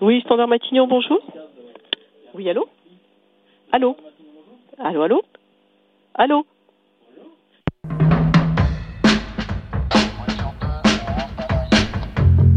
Oui, 0.00 0.20
Standard 0.20 0.48
Matignon, 0.48 0.86
bonjour. 0.86 1.20
Oui, 2.34 2.50
allô 2.50 2.68
Allô 3.72 3.96
Allô, 4.78 5.02
allô 5.02 5.22
Allô 6.14 6.46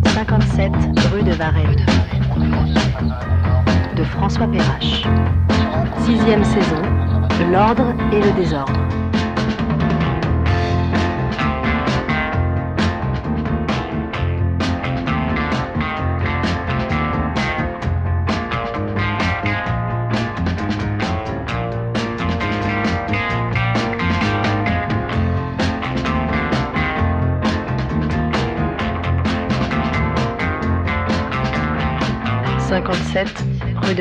57 0.04 0.71
rue 1.13 1.24
de 1.24 1.31
Varennes. 1.31 1.85
De 3.96 4.03
François 4.03 4.47
Perrache. 4.47 5.03
Sixième 5.99 6.44
saison. 6.44 6.81
L'ordre 7.51 7.94
et 8.12 8.19
le 8.19 8.33
désordre. 8.35 9.08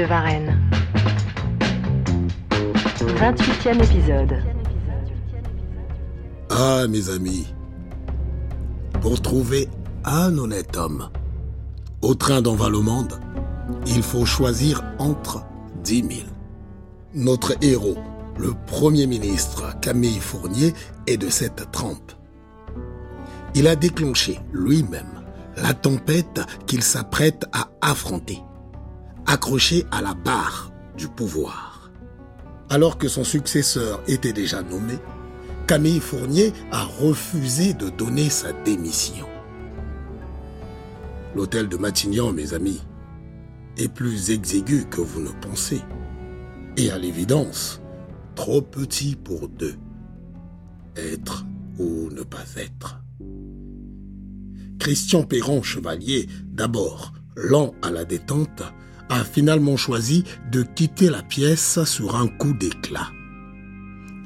Varennes. 0.05 0.57
28e 3.01 3.83
épisode. 3.83 4.43
Ah, 6.51 6.87
mes 6.89 7.11
amis, 7.11 7.47
pour 9.01 9.21
trouver 9.21 9.69
un 10.05 10.37
honnête 10.39 10.77
homme 10.77 11.11
au 12.03 12.15
train 12.15 12.43
d'en 12.43 12.55
va 12.55 12.69
le 12.69 12.81
monde, 12.81 13.21
il 13.87 14.03
faut 14.03 14.25
choisir 14.25 14.83
entre 14.99 15.45
dix 15.83 16.03
mille. 16.03 16.29
Notre 17.15 17.55
héros, 17.63 17.99
le 18.39 18.55
Premier 18.67 19.07
ministre 19.07 19.79
Camille 19.81 20.21
Fournier, 20.21 20.75
est 21.07 21.17
de 21.17 21.29
cette 21.29 21.71
trempe. 21.73 22.13
Il 23.55 23.67
a 23.67 23.77
déclenché 23.77 24.39
lui-même 24.53 25.25
la 25.57 25.75
tempête 25.75 26.41
qu'il 26.67 26.83
s'apprête 26.83 27.47
à 27.53 27.69
affronter, 27.81 28.39
accroché 29.29 29.85
à 29.91 30.01
la 30.01 30.15
barre 30.15 30.73
du 30.97 31.07
pouvoir. 31.07 31.91
Alors 32.71 32.97
que 32.99 33.09
son 33.09 33.25
successeur 33.25 34.03
était 34.09 34.33
déjà 34.33 34.63
nommé, 34.63 34.95
Camille 35.67 36.01
Fournier 36.01 36.53
a 36.73 36.85
refusé 36.85 37.75
de 37.75 37.91
donner 37.91 38.31
sa 38.31 38.53
démission. 38.53 39.27
L'hôtel 41.37 41.69
de 41.69 41.77
Matignon, 41.77 42.33
mes 42.33 42.55
amis, 42.55 42.81
est 43.77 43.93
plus 43.93 44.31
exigu 44.31 44.87
que 44.87 45.03
vous 45.03 45.21
ne 45.21 45.31
pensez. 45.43 45.83
Et 46.79 46.91
à 46.91 46.99
l'évidence, 46.99 47.83
trop 48.35 48.63
petit 48.63 49.15
pour 49.15 49.49
deux. 49.49 49.77
Être 50.97 51.45
ou 51.79 52.09
ne 52.11 52.23
pas 52.23 52.45
être. 52.57 53.03
Christian 54.79 55.23
Perron 55.23 55.63
Chevalier, 55.63 56.29
d'abord 56.47 57.13
lent 57.37 57.75
à 57.83 57.91
la 57.91 58.05
détente, 58.05 58.63
a 59.09 59.25
finalement 59.25 59.77
choisi 59.77 60.25
de 60.51 60.63
quitter 60.63 61.11
la 61.11 61.23
pièce 61.23 61.83
sur 61.85 62.17
un 62.17 62.29
coup 62.29 62.53
d'éclat. 62.53 63.11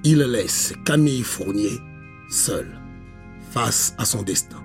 Il 0.05 0.19
laisse 0.19 0.75
Camille 0.85 1.23
Fournier 1.23 1.79
seul 2.29 2.67
face 3.51 3.95
à 3.99 4.05
son 4.05 4.23
destin, 4.23 4.63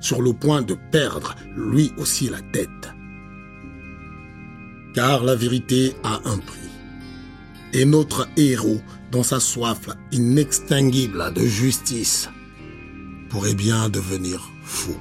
sur 0.00 0.22
le 0.22 0.32
point 0.32 0.62
de 0.62 0.76
perdre 0.92 1.34
lui 1.56 1.92
aussi 1.96 2.28
la 2.28 2.40
tête. 2.40 2.68
Car 4.94 5.24
la 5.24 5.34
vérité 5.34 5.94
a 6.04 6.20
un 6.24 6.38
prix. 6.38 6.58
Et 7.72 7.84
notre 7.84 8.28
héros, 8.36 8.80
dans 9.10 9.22
sa 9.22 9.40
soif 9.40 9.88
inextinguible 10.12 11.32
de 11.34 11.42
justice, 11.42 12.28
pourrait 13.28 13.54
bien 13.54 13.88
devenir 13.88 14.50
fou. 14.64 14.96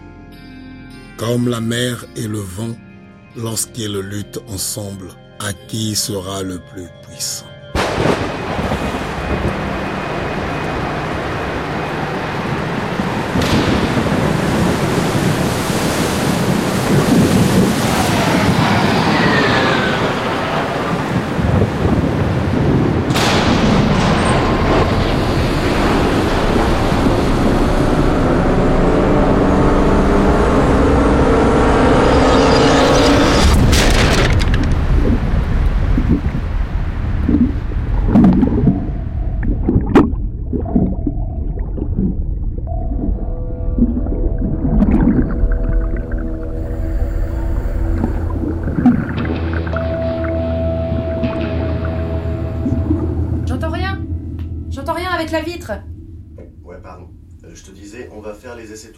Comme 1.18 1.50
la 1.50 1.60
mer 1.60 2.06
et 2.16 2.28
le 2.28 2.40
vent, 2.40 2.78
lorsqu'ils 3.42 3.98
luttent 3.98 4.42
ensemble, 4.48 5.10
à 5.40 5.54
qui 5.54 5.96
sera 5.96 6.44
le 6.44 6.60
plus 6.60 6.88
puissant? 7.04 7.49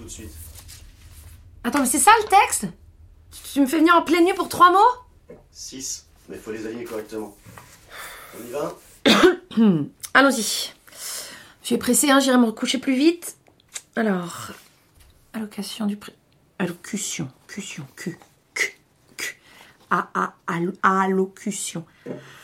Tout 0.02 0.08
de 0.08 0.12
suite. 0.12 0.32
Attends, 1.64 1.80
mais 1.82 1.86
c'est 1.86 2.00
ça 2.00 2.12
le 2.24 2.28
texte? 2.28 2.66
Tu 3.54 3.62
me 3.62 3.66
fais 3.68 3.78
venir 3.80 3.96
en 3.96 4.02
pleine 4.02 4.26
nuit 4.26 4.34
pour 4.34 4.50
trois 4.50 4.72
mots? 4.72 5.36
6, 5.52 6.08
mais 6.30 6.38
faut 6.38 6.52
les 6.52 6.66
aligner 6.66 6.86
correctement. 6.86 7.38
On 8.38 8.48
y 8.48 8.52
va? 8.52 8.78
Allons-y. 10.14 10.72
Je 11.62 11.68
suis 11.68 11.78
pressée, 11.78 12.10
hein, 12.10 12.20
j'irai 12.20 12.38
me 12.38 12.46
recoucher 12.46 12.80
plus 12.80 12.96
vite. 12.96 13.38
Alors, 13.96 14.52
allocation 15.34 15.86
du 15.86 15.98
prix. 15.98 16.14
Allocution, 16.58 17.30
cution, 17.48 17.86
Q, 17.96 18.18
Q, 18.54 18.80
Q. 19.18 19.40
A, 19.92 20.10
A, 20.14 20.34
allo- 20.48 20.74
allocution. 20.84 21.86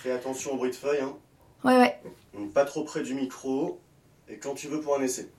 Fais 0.01 0.11
attention 0.11 0.53
au 0.53 0.57
bruit 0.57 0.71
de 0.71 0.75
feuille, 0.75 1.01
hein. 1.01 1.15
Ouais, 1.63 1.77
ouais. 1.77 1.99
Pas 2.53 2.65
trop 2.65 2.83
près 2.83 3.01
du 3.01 3.13
micro. 3.15 3.79
Et 4.29 4.37
quand 4.37 4.53
tu 4.53 4.67
veux 4.67 4.79
pour 4.81 4.97
un 4.97 5.01
essai. 5.01 5.29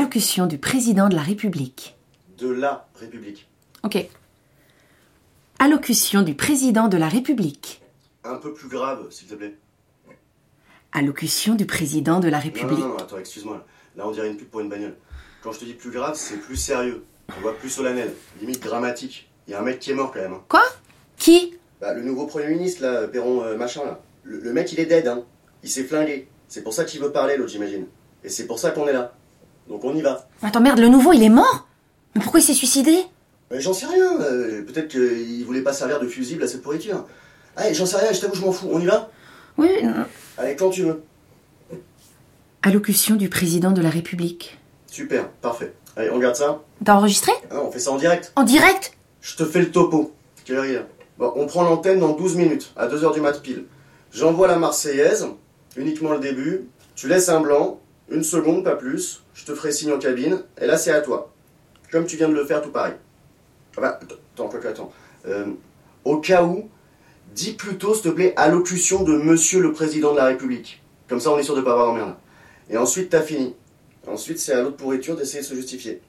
Allocution 0.00 0.44
du 0.44 0.58
président 0.58 1.08
de 1.08 1.14
la 1.16 1.22
République. 1.22 1.96
De 2.36 2.50
la 2.50 2.86
République. 2.96 3.48
Ok. 3.82 4.06
Allocution 5.58 6.20
du 6.20 6.34
président 6.34 6.88
de 6.88 6.98
la 6.98 7.08
République. 7.08 7.80
Un 8.22 8.34
peu 8.36 8.52
plus 8.52 8.68
grave, 8.68 9.06
s'il 9.10 9.26
te 9.26 9.34
plaît. 9.34 9.54
Allocution 10.92 11.54
du 11.54 11.64
président 11.64 12.20
de 12.20 12.28
la 12.28 12.36
Non, 12.36 12.44
République. 12.44 12.78
non, 12.78 12.88
non, 12.88 12.96
attends, 12.98 13.16
excuse-moi. 13.16 13.64
Là, 13.96 14.06
on 14.06 14.10
dirait 14.10 14.28
une 14.28 14.36
pub 14.36 14.48
pour 14.48 14.60
une 14.60 14.68
bagnole. 14.68 14.96
Quand 15.42 15.52
je 15.52 15.60
te 15.60 15.64
dis 15.64 15.72
plus 15.72 15.90
grave, 15.90 16.14
c'est 16.14 16.36
plus 16.42 16.56
sérieux. 16.56 17.02
On 17.34 17.40
voit 17.40 17.56
plus 17.56 17.70
solennel. 17.70 18.12
Limite 18.42 18.62
dramatique. 18.62 19.30
Il 19.48 19.52
y 19.52 19.54
a 19.54 19.60
un 19.60 19.64
mec 19.64 19.78
qui 19.78 19.92
est 19.92 19.94
mort 19.94 20.12
quand 20.12 20.20
même. 20.20 20.34
hein. 20.34 20.42
Quoi? 20.46 20.62
Qui? 21.16 21.54
Bah, 21.80 21.94
le 21.94 22.02
nouveau 22.02 22.26
Premier 22.26 22.48
ministre, 22.48 22.82
là, 22.82 23.08
Perron, 23.08 23.42
euh, 23.44 23.56
machin, 23.56 23.82
là. 23.86 24.02
Le, 24.24 24.40
le 24.40 24.52
mec, 24.52 24.70
il 24.74 24.78
est 24.80 24.84
dead, 24.86 25.06
hein. 25.08 25.24
Il 25.62 25.70
s'est 25.70 25.84
flingué. 25.84 26.28
C'est 26.48 26.62
pour 26.62 26.74
ça 26.74 26.84
qu'il 26.84 27.00
veut 27.00 27.12
parler, 27.12 27.38
l'autre, 27.38 27.50
j'imagine. 27.50 27.86
Et 28.22 28.28
c'est 28.28 28.46
pour 28.46 28.58
ça 28.58 28.72
qu'on 28.72 28.86
est 28.88 28.92
là. 28.92 29.14
Donc 29.68 29.84
on 29.84 29.94
y 29.94 30.00
va. 30.02 30.28
Attends, 30.42 30.60
merde, 30.60 30.78
le 30.78 30.88
nouveau, 30.88 31.12
il 31.12 31.22
est 31.22 31.28
mort 31.28 31.66
Mais 32.14 32.20
pourquoi 32.22 32.40
il 32.40 32.42
s'est 32.42 32.54
suicidé 32.54 32.96
Mais 33.50 33.60
j'en 33.60 33.72
sais 33.72 33.86
rien. 33.86 34.20
euh, 34.20 34.62
Peut-être 34.64 34.88
qu'il 34.88 35.44
voulait 35.44 35.62
pas 35.62 35.72
servir 35.72 36.00
de 36.00 36.06
fusible 36.06 36.42
à 36.44 36.48
cette 36.48 36.62
pourriture. 36.62 37.04
Allez, 37.56 37.74
j'en 37.74 37.86
sais 37.86 37.96
rien, 37.96 38.12
je 38.12 38.20
t'avoue, 38.20 38.34
je 38.34 38.42
m'en 38.42 38.52
fous. 38.52 38.68
On 38.70 38.80
y 38.80 38.86
va? 38.86 39.10
Oui, 39.58 39.68
non. 39.82 40.04
Allez, 40.38 40.54
quand 40.56 40.70
tu 40.70 40.82
veux. 40.82 41.02
Allocution 42.62 43.16
du 43.16 43.28
président 43.28 43.70
de 43.72 43.80
la 43.80 43.90
République. 43.90 44.58
Super, 44.86 45.28
parfait. 45.30 45.72
Allez, 45.96 46.10
on 46.10 46.16
regarde 46.16 46.36
ça. 46.36 46.62
T'as 46.84 46.94
enregistré? 46.94 47.32
Ah, 47.50 47.60
on 47.62 47.70
fait 47.70 47.78
ça 47.78 47.92
en 47.92 47.96
direct. 47.96 48.32
En 48.36 48.42
direct? 48.42 48.92
Je 49.20 49.36
te 49.36 49.44
fais 49.44 49.60
le 49.60 49.70
topo. 49.70 50.12
Quelle 50.44 50.56
heure 50.56 50.66
il 50.66 50.74
est 50.74 50.86
Bon, 51.18 51.32
on 51.36 51.46
prend 51.46 51.62
l'antenne 51.62 52.00
dans 52.00 52.12
12 52.12 52.36
minutes, 52.36 52.72
à 52.76 52.88
2h 52.88 53.14
du 53.14 53.20
mat 53.20 53.40
pile. 53.40 53.64
J'envoie 54.12 54.48
la 54.48 54.56
Marseillaise, 54.58 55.26
uniquement 55.76 56.12
le 56.12 56.18
début. 56.18 56.66
Tu 56.94 57.08
laisses 57.08 57.28
un 57.30 57.40
blanc, 57.40 57.80
une 58.10 58.22
seconde, 58.22 58.64
pas 58.64 58.76
plus. 58.76 59.22
Je 59.34 59.44
te 59.44 59.54
ferai 59.54 59.72
signe 59.72 59.92
en 59.92 59.98
cabine, 59.98 60.42
et 60.60 60.66
là 60.66 60.76
c'est 60.76 60.92
à 60.92 61.00
toi. 61.00 61.32
Comme 61.90 62.06
tu 62.06 62.16
viens 62.16 62.28
de 62.28 62.34
le 62.34 62.44
faire, 62.44 62.62
tout 62.62 62.70
pareil. 62.70 62.94
Ah 63.76 63.80
bah, 63.80 64.00
attends, 64.02 64.48
quoi 64.48 64.58
que, 64.58 64.68
attends. 64.68 64.92
Euh, 65.26 65.46
au 66.04 66.18
cas 66.18 66.44
où, 66.44 66.68
dis 67.34 67.52
plutôt, 67.52 67.94
s'il 67.94 68.04
te 68.04 68.08
plaît, 68.08 68.32
allocution 68.36 69.02
de 69.02 69.16
Monsieur 69.16 69.60
le 69.60 69.72
Président 69.72 70.12
de 70.12 70.18
la 70.18 70.26
République. 70.26 70.82
Comme 71.08 71.20
ça, 71.20 71.30
on 71.30 71.38
est 71.38 71.42
sûr 71.42 71.56
de 71.56 71.60
pas 71.60 71.72
avoir 71.72 71.88
d'emmerde. 71.88 72.14
Et 72.70 72.76
ensuite, 72.76 73.10
t'as 73.10 73.22
fini. 73.22 73.54
Ensuite, 74.06 74.38
c'est 74.38 74.52
à 74.52 74.62
l'autre 74.62 74.76
pourriture 74.76 75.16
d'essayer 75.16 75.40
de 75.40 75.46
se 75.46 75.54
justifier. 75.54 76.00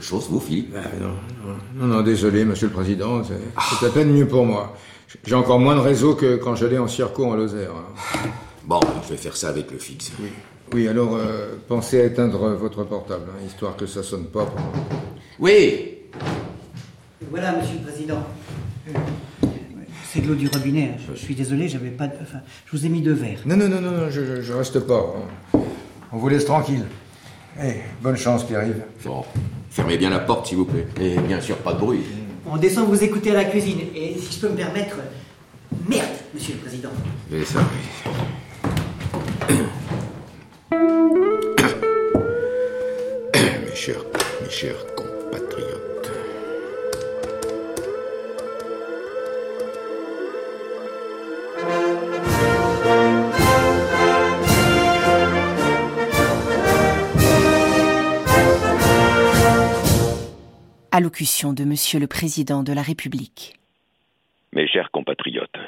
Chose, 0.00 0.26
vous, 0.30 0.40
Philippe? 0.40 0.74
Ah, 0.76 0.88
non, 1.00 1.08
non, 1.08 1.56
non, 1.86 1.94
non, 1.96 2.02
désolé, 2.02 2.44
monsieur 2.44 2.66
le 2.68 2.72
président, 2.72 3.22
c'est 3.24 3.86
à 3.86 3.90
peine 3.90 4.10
mieux 4.12 4.26
pour 4.26 4.44
moi. 4.44 4.74
J'ai 5.26 5.34
encore 5.34 5.58
moins 5.60 5.74
de 5.74 5.80
réseau 5.80 6.14
que 6.14 6.36
quand 6.36 6.54
j'allais 6.56 6.78
en 6.78 6.88
circo 6.88 7.24
en 7.26 7.34
Lozère. 7.34 7.70
hein. 7.70 8.28
Bon, 8.64 8.80
je 9.04 9.10
vais 9.10 9.16
faire 9.16 9.36
ça 9.36 9.48
avec 9.48 9.70
le 9.70 9.78
fixe. 9.78 10.12
Oui, 10.20 10.28
oui 10.72 10.88
alors 10.88 11.16
euh, 11.16 11.56
pensez 11.68 12.00
à 12.00 12.04
éteindre 12.04 12.48
votre 12.54 12.84
portable, 12.84 13.24
hein, 13.28 13.44
histoire 13.46 13.76
que 13.76 13.86
ça 13.86 14.02
sonne 14.02 14.26
pas. 14.26 14.46
Oui 15.38 15.98
Voilà, 17.30 17.56
monsieur 17.56 17.74
le 17.78 17.90
président. 17.90 18.22
C'est 20.10 20.20
de 20.20 20.28
l'eau 20.28 20.34
du 20.34 20.48
robinet. 20.48 20.92
hein. 20.94 21.00
Je, 21.10 21.14
je 21.14 21.24
suis 21.24 21.34
désolé, 21.34 21.68
j'avais 21.68 21.90
pas. 21.90 22.06
de- 22.06 22.14
Enfin, 22.20 22.38
je 22.66 22.76
vous 22.76 22.84
ai 22.86 22.88
mis 22.88 23.00
deux 23.00 23.14
verres. 23.14 23.40
Non, 23.46 23.56
non, 23.56 23.68
non, 23.68 23.80
non, 23.80 23.90
non, 23.92 24.10
je, 24.10 24.24
je- 24.24 24.42
je 24.42 24.52
reste 24.52 24.80
pas. 24.80 25.14
hein. 25.54 25.58
On 26.12 26.18
vous 26.18 26.28
laisse 26.28 26.44
tranquille. 26.44 26.84
Eh, 27.60 27.74
bonne 28.00 28.16
chance, 28.16 28.44
Pierre-Yves. 28.46 28.82
Bon, 29.04 29.24
fermez 29.70 29.98
bien 29.98 30.10
la 30.10 30.20
porte, 30.20 30.46
s'il 30.46 30.56
vous 30.56 30.64
plaît. 30.64 30.86
Et 31.00 31.18
bien 31.18 31.40
sûr, 31.40 31.56
pas 31.58 31.74
de 31.74 31.78
bruit. 31.78 32.02
On 32.46 32.56
descend 32.56 32.88
vous 32.88 33.02
écouter 33.02 33.30
à 33.30 33.34
la 33.34 33.44
cuisine. 33.44 33.80
Et 33.94 34.16
si 34.18 34.34
je 34.34 34.40
peux 34.40 34.48
me 34.48 34.56
permettre. 34.56 34.96
Merde, 35.88 36.08
monsieur 36.34 36.54
le 36.54 36.60
président. 36.60 36.90
Et 37.32 37.44
ça, 37.44 37.60
oui. 39.48 39.54
mes 43.34 43.74
chers, 43.74 44.04
mes 44.42 44.50
chers 44.50 44.91
Monsieur 61.20 62.00
le 62.00 62.06
Président 62.06 62.62
de 62.62 62.72
la 62.72 62.82
République. 62.82 63.54
Mes 64.52 64.66
chers 64.66 64.90
compatriotes, 64.90 65.58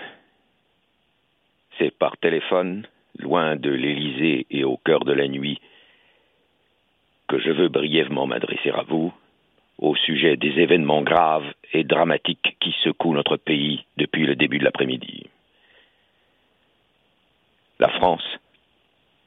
c'est 1.78 1.90
par 1.90 2.16
téléphone, 2.16 2.86
loin 3.18 3.56
de 3.56 3.70
l'Élysée 3.70 4.46
et 4.50 4.64
au 4.64 4.78
cœur 4.78 5.04
de 5.04 5.12
la 5.12 5.28
nuit, 5.28 5.60
que 7.28 7.38
je 7.38 7.50
veux 7.50 7.68
brièvement 7.68 8.26
m'adresser 8.26 8.70
à 8.70 8.82
vous 8.82 9.12
au 9.78 9.94
sujet 9.96 10.36
des 10.36 10.60
événements 10.60 11.02
graves 11.02 11.52
et 11.72 11.84
dramatiques 11.84 12.56
qui 12.60 12.74
secouent 12.82 13.14
notre 13.14 13.36
pays 13.36 13.84
depuis 13.96 14.24
le 14.24 14.36
début 14.36 14.58
de 14.58 14.64
l'après-midi. 14.64 15.26
La 17.80 17.88
France 17.88 18.24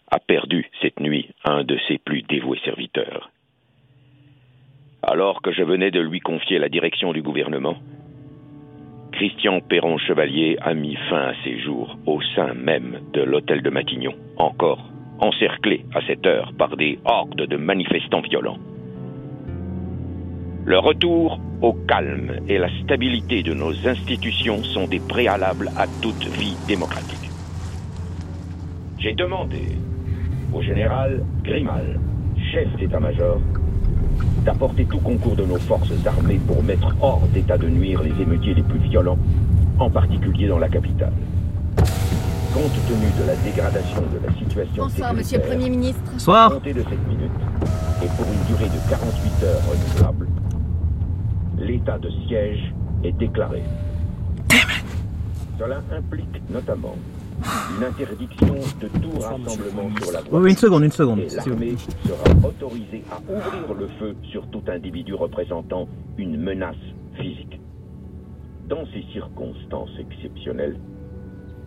a 0.10 0.20
perdu 0.20 0.70
cette 0.82 1.00
nuit 1.00 1.30
un 1.44 1.64
de 1.64 1.78
ses 1.88 2.00
plus 2.00 2.24
dévoués 2.24 2.62
serviteurs. 2.64 3.30
Alors 5.10 5.42
que 5.42 5.54
je 5.54 5.64
venais 5.64 5.90
de 5.90 6.02
lui 6.02 6.20
confier 6.20 6.60
la 6.60 6.68
direction 6.68 7.14
du 7.14 7.22
gouvernement, 7.22 7.78
Christian 9.14 9.62
Perron 9.62 9.98
Chevalier 9.98 10.58
a 10.60 10.74
mis 10.74 10.98
fin 11.10 11.30
à 11.30 11.34
ses 11.46 11.58
jours 11.62 11.98
au 12.06 12.22
sein 12.36 12.54
même 12.54 13.00
de 13.14 13.22
l'hôtel 13.22 13.62
de 13.62 13.70
Matignon, 13.70 14.12
encore 14.36 14.84
encerclé 15.20 15.86
à 15.96 16.02
cette 16.06 16.28
heure 16.28 16.52
par 16.58 16.76
des 16.76 17.00
hordes 17.06 17.48
de 17.48 17.56
manifestants 17.56 18.20
violents. 18.20 18.58
Le 20.66 20.78
retour 20.78 21.40
au 21.62 21.72
calme 21.72 22.42
et 22.50 22.58
la 22.58 22.70
stabilité 22.84 23.44
de 23.44 23.54
nos 23.54 23.88
institutions 23.88 24.62
sont 24.64 24.88
des 24.88 25.00
préalables 25.00 25.72
à 25.78 25.88
toute 26.02 26.28
vie 26.38 26.58
démocratique. 26.68 27.32
J'ai 29.00 29.14
demandé 29.14 29.62
au 30.54 30.62
général 30.62 31.24
Grimal, 31.46 31.98
chef 32.52 32.76
d'état-major, 32.76 33.40
d'apporter 34.48 34.86
tout 34.86 35.00
concours 35.00 35.36
de 35.36 35.44
nos 35.44 35.58
forces 35.58 35.92
armées 36.06 36.40
pour 36.48 36.64
mettre 36.64 36.96
hors 37.02 37.20
d'état 37.34 37.58
de 37.58 37.68
nuire 37.68 38.02
les 38.02 38.12
émeutiers 38.22 38.54
les 38.54 38.64
plus 38.64 38.80
violents, 38.80 39.18
en 39.78 39.90
particulier 39.90 40.48
dans 40.48 40.58
la 40.58 40.70
capitale. 40.70 41.12
Compte 42.54 42.72
tenu 42.88 43.12
de 43.20 43.28
la 43.28 43.36
dégradation 43.36 44.00
de 44.04 44.26
la 44.26 44.34
situation 44.36 44.84
Bonsoir, 44.84 45.14
monsieur 45.14 45.40
le 45.40 45.44
Premier 45.44 45.70
ministre. 45.70 46.02
à 46.08 46.12
Bonsoir. 46.14 46.62
de 46.62 46.64
cette 46.64 47.08
minute, 47.10 47.32
et 48.02 48.08
pour 48.16 48.26
une 48.26 48.56
durée 48.56 48.70
de 48.70 48.90
48 48.90 49.44
heures 49.44 49.62
renouvelable, 49.70 50.28
l'état 51.60 51.98
de 51.98 52.10
siège 52.26 52.74
est 53.04 53.12
déclaré. 53.12 53.64
Cela 55.60 55.82
implique 55.92 56.42
notamment 56.50 56.96
une 57.78 57.84
interdiction 57.84 58.56
de 58.82 58.88
tout 59.00 59.20
rassemblement 59.20 59.90
sur 60.02 60.12
la 60.12 60.22
voie 60.22 60.40
Oui, 60.40 60.46
oui, 60.46 60.50
une 60.52 60.58
seconde, 60.58 60.84
une 60.84 60.92
seconde. 60.92 61.20
l'armée 61.36 61.76
sera 62.06 62.48
autorisée 62.48 63.04
à 63.12 63.20
ouvrir 63.32 63.74
le 63.78 63.88
feu 64.00 64.16
sur 64.32 64.48
tout 64.48 64.64
individu 64.68 65.14
représentant 65.14 65.88
une 66.18 66.38
menace 66.38 66.76
physique. 67.20 67.60
Dans 68.68 68.86
ces 68.94 69.04
circonstances 69.14 69.92
exceptionnelles, 70.00 70.78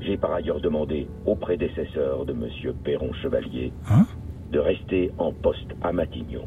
j'ai 0.00 0.17
par 0.17 0.32
ailleurs 0.32 0.61
demandé 0.61 1.06
au 1.26 1.34
prédécesseur 1.37 2.25
de 2.26 2.32
M. 2.32 2.49
Perron 2.84 3.12
Chevalier 3.23 3.73
Hein? 3.90 4.06
de 4.52 4.58
rester 4.58 5.12
en 5.19 5.32
poste 5.32 5.70
à 5.82 5.93
Matignon 5.93 6.44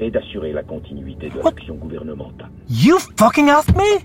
et 0.00 0.10
d'assurer 0.10 0.52
la 0.52 0.62
continuité 0.62 1.28
de 1.30 1.40
l'action 1.42 1.74
gouvernementale. 1.76 2.50
You 2.68 2.98
fucking 3.16 3.48
asked 3.48 3.74
me? 3.76 4.00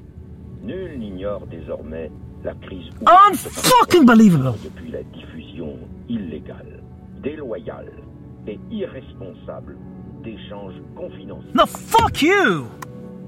Nul 0.64 0.98
n'ignore 0.98 1.46
désormais 1.48 2.10
la 2.44 2.54
crise 2.56 2.90
Unfucking 3.06 4.06
depuis 4.06 4.92
la 4.92 5.04
diffusion 5.04 5.78
illégale, 6.10 6.81
déloyale 7.22 7.92
et 8.48 8.60
irresponsable 8.72 9.78
d'échanges 10.24 10.75
confidentiels. 10.95 11.54
No, 11.56 11.66
fuck 11.66 12.22
you! 12.22 12.66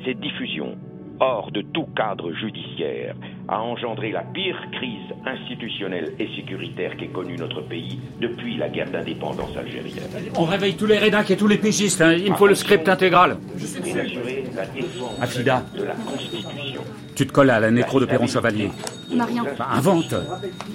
Cette 0.03 0.19
diffusion, 0.19 0.77
hors 1.19 1.51
de 1.51 1.61
tout 1.61 1.87
cadre 1.95 2.31
judiciaire, 2.33 3.15
a 3.47 3.61
engendré 3.61 4.11
la 4.11 4.21
pire 4.21 4.57
crise 4.71 5.15
institutionnelle 5.25 6.13
et 6.19 6.27
sécuritaire 6.35 6.95
qu'ait 6.97 7.07
connue 7.07 7.37
notre 7.37 7.61
pays 7.61 7.99
depuis 8.19 8.57
la 8.57 8.69
guerre 8.69 8.89
d'indépendance 8.91 9.55
algérienne. 9.57 10.03
On 10.35 10.45
réveille 10.45 10.75
tous 10.75 10.87
les 10.87 10.97
rédacs 10.97 11.29
et 11.31 11.37
tous 11.37 11.47
les 11.47 11.57
pigistes. 11.57 12.01
hein. 12.01 12.13
Il 12.13 12.31
me 12.31 12.35
faut 12.37 12.47
le 12.47 12.55
script 12.55 12.87
intégral. 12.89 13.37
Et 13.85 14.43
la 14.55 14.65
défense 14.65 15.19
Afida. 15.21 15.63
de 15.77 15.83
la 15.83 15.93
Constitution 15.95 16.81
Tu 17.15 17.27
te 17.27 17.31
colles 17.31 17.49
à 17.51 17.59
la 17.59 17.71
nécro 17.71 17.99
de 17.99 18.05
Perron 18.05 18.27
Chevalier. 18.27 18.69
On 19.11 19.15
n'a 19.15 19.25
rien. 19.25 19.43
Bah, 19.57 19.67
invente. 19.71 20.13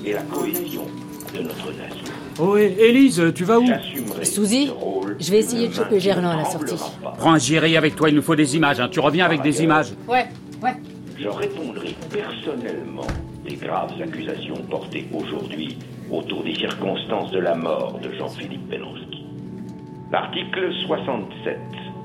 et 0.04 0.12
la 0.12 0.22
cohésion 0.22 0.82
de 1.35 1.42
notre 1.42 1.73
nation. 1.73 2.14
Oh, 2.38 2.56
et 2.56 2.75
Élise, 2.78 3.22
tu 3.34 3.44
vas 3.44 3.58
où 3.58 3.64
rôle 3.64 5.16
je 5.18 5.30
vais 5.30 5.38
essayer 5.38 5.68
de 5.68 5.75
choper 5.75 6.00
Gerland 6.00 6.32
à 6.32 6.37
la 6.37 6.44
sortie. 6.44 6.75
Prends 7.18 7.32
un 7.34 7.38
géré 7.38 7.76
avec 7.76 7.96
toi, 7.96 8.08
il 8.08 8.14
nous 8.14 8.22
faut 8.22 8.37
des 8.37 8.56
images. 8.56 8.80
hein. 8.80 8.88
Tu 8.90 9.00
reviens 9.00 9.26
avec 9.26 9.42
des 9.42 9.62
images. 9.62 9.92
Ouais, 10.08 10.26
ouais. 10.62 10.75
Je 11.18 11.28
répondrai 11.28 11.94
personnellement 12.10 13.06
des 13.46 13.56
graves 13.56 13.92
accusations 14.02 14.56
portées 14.70 15.06
aujourd'hui 15.12 15.76
autour 16.10 16.42
des 16.44 16.54
circonstances 16.54 17.30
de 17.32 17.38
la 17.40 17.54
mort 17.54 17.99
de 18.02 18.10
Jean-Philippe 18.18 18.68
Belansky. 18.68 19.25
L'article 20.12 20.72
67 20.87 21.58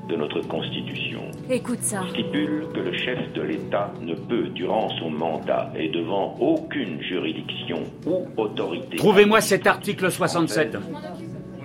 de 0.08 0.16
notre 0.16 0.40
Constitution 0.42 1.20
Écoute 1.50 1.80
ça. 1.82 2.02
stipule 2.10 2.66
que 2.74 2.80
le 2.80 2.92
chef 2.96 3.32
de 3.32 3.42
l'État 3.42 3.92
ne 4.00 4.14
peut, 4.14 4.48
durant 4.54 4.88
son 4.98 5.10
mandat 5.10 5.72
et 5.76 5.88
devant 5.88 6.36
aucune 6.40 7.00
juridiction 7.02 7.82
ou 8.06 8.26
autorité... 8.36 8.96
Trouvez-moi 8.96 9.40
cet 9.40 9.66
article 9.66 10.10
67. 10.10 10.76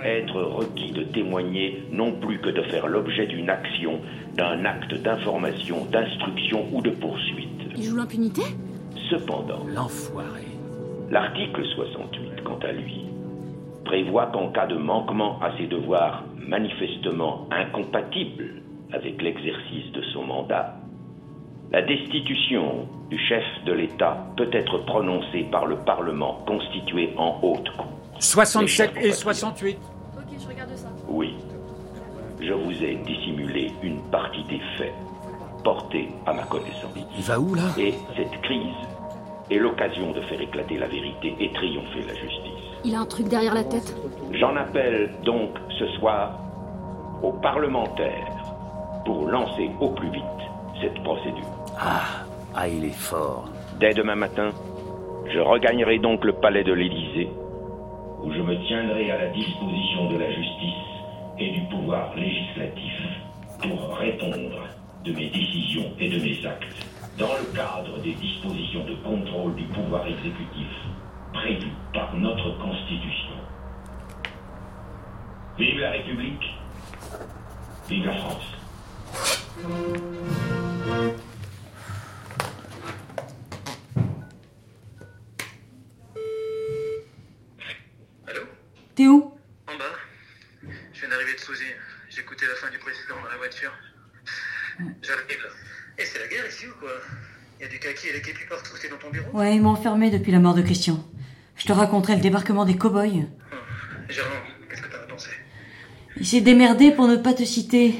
être 0.04 0.42
requis 0.42 0.92
de 0.92 1.04
témoigner 1.04 1.84
non 1.92 2.12
plus 2.14 2.40
que 2.40 2.50
de 2.50 2.62
faire 2.64 2.88
l'objet 2.88 3.28
d'une 3.28 3.50
action, 3.50 4.00
d'un 4.36 4.66
acte 4.66 4.94
d'information, 4.96 5.86
d'instruction 5.92 6.66
ou 6.74 6.82
de 6.82 6.90
poursuite. 6.90 7.48
Il 7.78 7.84
joue 7.84 7.98
l'impunité? 7.98 8.42
Cependant, 9.12 9.66
L'enfoiré. 9.68 10.42
l'article 11.12 11.64
68, 11.76 12.44
quant 12.44 12.60
à 12.68 12.72
lui, 12.72 13.06
prévoit 13.92 14.28
qu'en 14.28 14.48
cas 14.52 14.68
de 14.68 14.78
manquement 14.78 15.38
à 15.42 15.52
ses 15.58 15.68
devoirs 15.68 16.24
manifestement 16.38 17.46
incompatibles 17.52 18.62
avec 18.94 19.22
l'exercice 19.22 19.92
de 19.92 20.02
son 20.14 20.24
mandat, 20.24 20.78
la 21.74 21.82
destitution 21.82 22.88
du 23.10 23.18
chef 23.28 23.44
de 23.66 23.74
l'État 23.74 24.26
peut 24.38 24.50
être 24.54 24.78
prononcée 24.86 25.46
par 25.52 25.66
le 25.66 25.76
Parlement 25.76 26.36
constitué 26.48 27.14
en 27.18 27.38
haute 27.42 27.70
cour. 27.76 27.92
67 28.20 28.92
et 29.02 29.12
68. 29.12 29.78
Ok, 29.78 30.22
je 30.40 30.48
regarde 30.48 30.70
ça. 30.74 30.88
Oui, 31.10 31.36
je 32.40 32.54
vous 32.54 32.84
ai 32.84 32.96
dissimulé 33.06 33.72
une 33.84 34.00
partie 34.10 34.46
des 34.46 34.62
faits 34.78 34.94
portés 35.66 36.08
à 36.26 36.32
ma 36.32 36.44
connaissance. 36.44 36.96
Il 37.18 37.24
va 37.24 37.38
où, 37.38 37.56
là? 37.56 37.64
Et 37.78 37.94
cette 38.16 38.40
crise 38.42 38.88
est 39.50 39.58
l'occasion 39.58 40.14
de 40.14 40.22
faire 40.22 40.40
éclater 40.40 40.78
la 40.78 40.88
vérité 40.88 41.36
et 41.42 41.52
triompher 41.52 42.04
la 42.08 42.16
justice. 42.16 42.61
Il 42.84 42.96
a 42.96 43.02
un 43.02 43.06
truc 43.06 43.28
derrière 43.28 43.54
la 43.54 43.64
tête. 43.64 43.96
J'en 44.34 44.56
appelle 44.56 45.12
donc 45.24 45.52
ce 45.78 45.88
soir 46.00 46.40
aux 47.22 47.34
parlementaires 47.34 48.28
pour 49.06 49.28
lancer 49.28 49.70
au 49.80 49.90
plus 49.90 50.10
vite 50.10 50.24
cette 50.82 51.02
procédure. 51.04 51.46
Ah, 51.80 52.26
ah, 52.56 52.68
il 52.68 52.86
est 52.86 52.98
fort. 52.98 53.50
Dès 53.80 53.94
demain 53.94 54.16
matin, 54.16 54.50
je 55.32 55.40
regagnerai 55.40 56.00
donc 56.00 56.26
le 56.26 56.34
palais 56.34 56.64
de 56.64 56.74
l'Élysée, 56.74 57.30
où 58.24 58.32
je 58.32 58.42
me 58.42 58.56
tiendrai 58.66 59.12
à 59.12 59.26
la 59.26 59.28
disposition 59.28 60.10
de 60.12 60.18
la 60.18 60.32
justice 60.32 60.92
et 61.38 61.52
du 61.52 61.62
pouvoir 61.70 62.16
législatif 62.16 62.94
pour 63.62 63.96
répondre 63.98 64.58
de 65.06 65.12
mes 65.14 65.30
décisions 65.30 65.92
et 66.00 66.10
de 66.10 66.20
mes 66.20 66.46
actes 66.48 66.88
dans 67.20 67.34
le 67.34 67.56
cadre 67.56 68.02
des 68.02 68.14
dispositions 68.14 68.86
de 68.86 68.96
contrôle 69.04 69.56
du 69.56 69.66
pouvoir 69.66 70.06
exécutif 70.08 70.68
prévues 71.34 71.72
par 71.94 72.14
notre 72.16 72.58
Constitution. 72.58 73.36
Vive 75.58 75.80
la 75.80 75.92
République, 75.92 76.44
vive 77.88 78.06
la 78.06 78.18
France. 78.18 78.44
T'es 88.96 89.08
où 89.08 89.38
En 89.68 89.78
bas. 89.78 89.84
Je 90.94 91.00
viens 91.00 91.10
d'arriver 91.10 91.34
de 91.34 91.40
Souzy. 91.40 91.64
J'écoutais 92.10 92.46
la 92.46 92.56
fin 92.56 92.70
du 92.70 92.78
président 92.78 93.16
dans 93.24 93.30
la 93.30 93.38
voiture. 93.38 93.72
J'arrive 95.02 95.42
là. 95.44 95.50
Et 95.98 96.06
c'est 96.06 96.20
la 96.20 96.28
guerre 96.28 96.48
ici 96.48 96.68
ou 96.68 96.74
quoi 96.80 96.92
Il 97.62 97.65
y 97.65 97.68
a 97.68 97.70
du 97.74 97.77
kaki 97.77 98.08
et 98.08 98.13
des 98.13 98.22
képis 98.24 98.46
partout. 98.50 98.72
C'est 98.75 98.89
dans 98.89 98.98
ton 98.98 99.12
bureau 99.12 99.30
Ouais, 99.38 99.56
ils 99.56 99.62
m'ont 99.62 99.70
enfermé 99.70 100.10
depuis 100.10 100.32
la 100.32 100.39
mort 100.39 100.56
de 100.56 100.63
Christian. 100.63 100.98
Je 101.56 101.68
te 101.68 101.72
raconterai 101.72 102.15
le 102.15 102.20
débarquement 102.20 102.65
des 102.65 102.75
cow-boys. 102.75 103.27
Germain, 104.10 104.32
qu'est-ce 104.68 104.82
que 104.82 104.88
t'en 104.88 104.98
as 104.98 105.08
pensé? 105.08 105.30
Il 106.18 106.25
s'est 106.25 106.41
démerdé 106.41 106.89
pour 106.89 107.08
ne 107.08 107.18
pas 107.18 107.36
te 107.36 107.46
citer. 107.46 107.94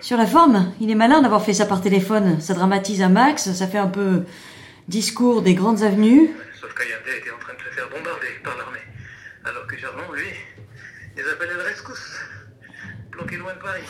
Sur 0.00 0.16
la 0.16 0.24
forme, 0.24 0.72
il 0.80 0.90
est 0.90 0.94
malin 0.94 1.20
d'avoir 1.20 1.44
fait 1.44 1.52
ça 1.52 1.66
par 1.66 1.82
téléphone. 1.82 2.40
Ça 2.40 2.54
dramatise 2.54 3.02
un 3.02 3.10
max, 3.10 3.52
ça 3.52 3.66
fait 3.66 3.76
un 3.76 3.88
peu 3.88 4.24
discours 4.88 5.42
des 5.42 5.54
grandes 5.54 5.82
avenues. 5.82 6.30
Sauf 6.58 6.72
qu'Ayandé 6.72 7.18
était 7.20 7.30
en 7.30 7.38
train 7.38 7.52
de 7.52 7.58
se 7.58 7.74
faire 7.74 7.90
bombarder 7.90 8.28
par 8.42 8.56
l'armée. 8.56 8.78
Alors 9.44 9.66
que 9.66 9.76
Germain, 9.76 10.04
lui, 10.14 10.30
les 11.14 11.30
appelle 11.30 11.50
à 11.50 11.58
la 11.58 11.64
rescousse. 11.64 12.16
Bloqué 13.12 13.36
loin 13.36 13.52
de 13.52 13.58
Paris. 13.58 13.82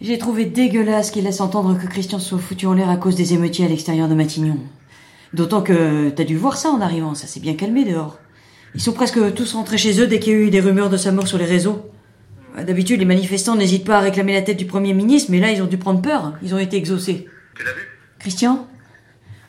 J'ai 0.00 0.16
trouvé 0.16 0.46
dégueulasse 0.46 1.10
qu'il 1.10 1.24
laisse 1.24 1.42
entendre 1.42 1.78
que 1.78 1.86
Christian 1.86 2.18
soit 2.18 2.38
foutu 2.38 2.66
en 2.66 2.72
l'air 2.72 2.88
à 2.88 2.96
cause 2.96 3.16
des 3.16 3.34
émeutiers 3.34 3.66
à 3.66 3.68
l'extérieur 3.68 4.08
de 4.08 4.14
Matignon. 4.14 4.58
D'autant 5.34 5.60
que 5.60 6.08
t'as 6.08 6.24
dû 6.24 6.38
voir 6.38 6.56
ça 6.56 6.70
en 6.70 6.80
arrivant, 6.80 7.14
ça 7.14 7.26
s'est 7.26 7.38
bien 7.38 7.54
calmé 7.54 7.84
dehors. 7.84 8.18
Ils 8.74 8.80
sont 8.80 8.94
presque 8.94 9.34
tous 9.34 9.52
rentrés 9.52 9.76
chez 9.76 10.00
eux 10.00 10.06
dès 10.06 10.18
qu'il 10.18 10.32
y 10.32 10.36
a 10.36 10.38
eu 10.38 10.50
des 10.50 10.60
rumeurs 10.60 10.88
de 10.88 10.96
sa 10.96 11.12
mort 11.12 11.28
sur 11.28 11.36
les 11.36 11.44
réseaux. 11.44 11.90
D'habitude, 12.56 12.98
les 12.98 13.04
manifestants 13.04 13.56
n'hésitent 13.56 13.84
pas 13.84 13.98
à 13.98 14.00
réclamer 14.00 14.32
la 14.32 14.40
tête 14.40 14.56
du 14.56 14.64
Premier 14.64 14.94
ministre, 14.94 15.30
mais 15.30 15.38
là, 15.38 15.52
ils 15.52 15.62
ont 15.62 15.66
dû 15.66 15.76
prendre 15.76 16.00
peur. 16.00 16.32
Ils 16.42 16.54
ont 16.54 16.58
été 16.58 16.78
exaucés. 16.78 17.26
Tu 17.54 17.62
l'as 17.62 17.72
vu? 17.72 17.82
Christian? 18.18 18.66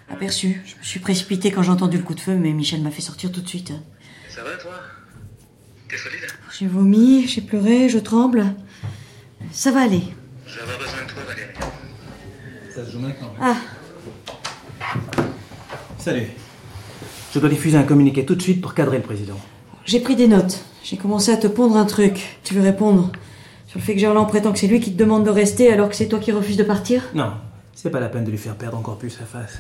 Aperçu. 0.10 0.62
Je 0.66 0.76
me 0.76 0.84
suis 0.84 1.00
précipité 1.00 1.52
quand 1.52 1.64
j'ai 1.64 1.72
entendu 1.72 1.96
le 1.98 2.04
coup 2.04 2.14
de 2.14 2.20
feu, 2.20 2.36
mais 2.36 2.52
Michel 2.52 2.82
m'a 2.82 2.92
fait 2.92 3.02
sortir 3.02 3.32
tout 3.32 3.42
de 3.42 3.48
suite. 3.48 3.72
Ça 4.30 4.44
va, 4.44 4.52
toi? 4.58 4.74
T'es 5.88 5.98
solide? 5.98 6.28
J'ai 6.60 6.68
vomi, 6.68 7.26
j'ai 7.26 7.42
pleuré, 7.42 7.88
je 7.88 8.00
tremble. 8.00 8.54
Ça 9.52 9.72
va 9.72 9.82
aller. 9.82 10.04
Je 10.52 10.56
vais 10.58 10.62
avoir 10.64 10.80
besoin 10.80 11.04
de 11.06 11.12
toi, 11.12 11.24
Valérie? 11.28 12.74
Ça 12.76 12.86
se 12.86 12.92
joue 12.92 13.00
maintenant. 13.00 13.34
Ah, 13.40 13.56
Salut. 15.98 16.28
Je 17.34 17.40
dois 17.40 17.50
diffuser 17.50 17.78
un 17.78 17.84
communiqué 17.84 18.26
tout 18.26 18.36
de 18.36 18.42
suite 18.42 18.60
pour 18.62 18.74
cadrer 18.74 18.98
le 18.98 19.04
président. 19.04 19.38
j'ai 19.86 20.00
pris 20.02 20.16
des 20.16 20.28
notes. 20.28 20.64
J'ai 20.84 20.98
commencé 20.98 21.32
à 21.32 21.38
te 21.38 21.48
pondre 21.48 21.78
un 21.78 21.86
truc. 21.86 22.40
Tu 22.44 22.54
veux 22.54 22.62
répondre 22.62 23.12
Sur 23.68 23.80
le 23.80 23.84
fait 23.86 23.94
que 23.94 24.00
Gerland 24.00 24.28
prétend 24.28 24.52
que 24.52 24.60
c'est 24.60 24.68
lui 24.68 24.80
qui 24.80 24.92
te 24.92 24.98
demande 24.98 25.24
de 25.26 25.30
rester 25.30 25.72
alors 25.72 25.88
que 25.90 25.96
c'est 25.96 26.08
toi 26.08 26.20
qui 26.20 26.32
refuses 26.32 26.58
de 26.58 26.64
partir? 26.64 27.04
Non, 27.14 27.34
c'est 27.74 27.90
pas 27.92 28.00
la 28.00 28.10
peine 28.10 28.26
de 28.26 28.32
lui 28.32 28.38
faire 28.38 28.56
perdre 28.56 28.78
encore 28.78 28.98
plus 28.98 29.12
sa 29.12 29.26
face. 29.26 29.60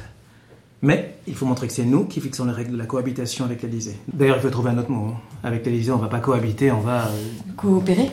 Mais 0.81 1.15
il 1.27 1.35
faut 1.35 1.45
montrer 1.45 1.67
que 1.67 1.73
c'est 1.73 1.85
nous 1.85 2.05
qui 2.05 2.19
fixons 2.19 2.45
les 2.45 2.51
règles 2.53 2.71
de 2.71 2.77
la 2.77 2.87
cohabitation 2.87 3.45
avec 3.45 3.61
l'Elysée. 3.61 3.97
D'ailleurs, 4.11 4.37
il 4.37 4.41
faut 4.41 4.49
trouver 4.49 4.71
un 4.71 4.77
autre 4.79 4.89
mot. 4.89 5.11
hein. 5.13 5.17
Avec 5.43 5.63
l'Elysée, 5.65 5.91
on 5.91 5.97
va 5.97 6.07
pas 6.07 6.19
cohabiter, 6.19 6.71
on 6.71 6.79
va. 6.81 7.05
euh, 7.07 7.27
Coopérer? 7.55 8.09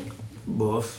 Bof. 0.46 0.98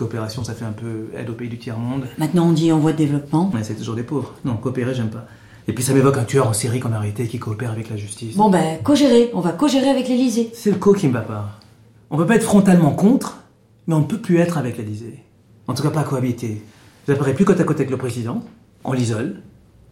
Coopération, 0.00 0.42
ça 0.44 0.54
fait 0.54 0.64
un 0.64 0.72
peu 0.72 1.08
aide 1.14 1.28
au 1.28 1.34
pays 1.34 1.50
du 1.50 1.58
tiers-monde. 1.58 2.06
Maintenant, 2.16 2.48
on 2.48 2.52
dit 2.52 2.72
envoi 2.72 2.92
de 2.92 2.96
développement. 2.96 3.50
Mais 3.52 3.62
c'est 3.62 3.74
toujours 3.74 3.96
des 3.96 4.02
pauvres. 4.02 4.32
Non, 4.46 4.56
coopérer, 4.56 4.94
j'aime 4.94 5.10
pas. 5.10 5.26
Et 5.68 5.74
puis 5.74 5.84
ça 5.84 5.92
m'évoque 5.92 6.16
un 6.16 6.24
tueur 6.24 6.48
en 6.48 6.54
série 6.54 6.80
qu'on 6.80 6.92
a 6.92 6.96
arrêté 6.96 7.28
qui 7.28 7.38
coopère 7.38 7.70
avec 7.70 7.90
la 7.90 7.98
justice. 7.98 8.34
Bon 8.34 8.48
ben, 8.48 8.78
co-gérer. 8.82 9.28
On 9.34 9.40
va 9.40 9.52
co-gérer 9.52 9.90
avec 9.90 10.08
l'Elysée. 10.08 10.52
C'est 10.54 10.70
le 10.70 10.78
co 10.78 10.94
qui 10.94 11.06
me 11.06 11.12
va 11.12 11.20
pas. 11.20 11.60
On 12.08 12.16
peut 12.16 12.24
pas 12.24 12.36
être 12.36 12.44
frontalement 12.44 12.92
contre, 12.92 13.42
mais 13.86 13.94
on 13.94 13.98
ne 13.98 14.06
peut 14.06 14.16
plus 14.16 14.38
être 14.38 14.56
avec 14.56 14.78
l'Elysée. 14.78 15.22
En 15.68 15.74
tout 15.74 15.82
cas, 15.82 15.90
pas 15.90 16.02
cohabiter. 16.02 16.62
Vous 17.06 17.14
plus 17.34 17.44
côte 17.44 17.60
à 17.60 17.64
côte 17.64 17.76
avec 17.76 17.90
le 17.90 17.98
président. 17.98 18.42
On 18.84 18.94
l'isole. 18.94 19.42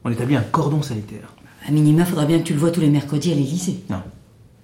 On 0.04 0.10
établit 0.10 0.36
un 0.36 0.40
cordon 0.40 0.80
sanitaire. 0.80 1.34
À 1.68 1.70
minima, 1.70 2.06
faudra 2.06 2.24
bien 2.24 2.38
que 2.38 2.44
tu 2.44 2.54
le 2.54 2.60
vois 2.60 2.70
tous 2.70 2.80
les 2.80 2.88
mercredis 2.88 3.30
à 3.32 3.34
l'Elysée. 3.34 3.84
Non. 3.90 4.00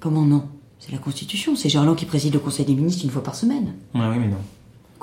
Comment 0.01 0.25
non? 0.25 0.45
C'est 0.79 0.93
la 0.93 0.99
Constitution. 0.99 1.55
C'est 1.55 1.69
Gerland 1.69 1.97
qui 1.97 2.07
préside 2.07 2.33
le 2.33 2.41
Conseil 2.41 2.65
des 2.65 2.75
ministres 2.75 3.05
une 3.05 3.11
fois 3.11 3.23
par 3.23 3.35
semaine. 3.35 3.75
Ouais, 3.95 4.09
oui, 4.11 4.17
mais 4.19 4.29
non. 4.29 4.39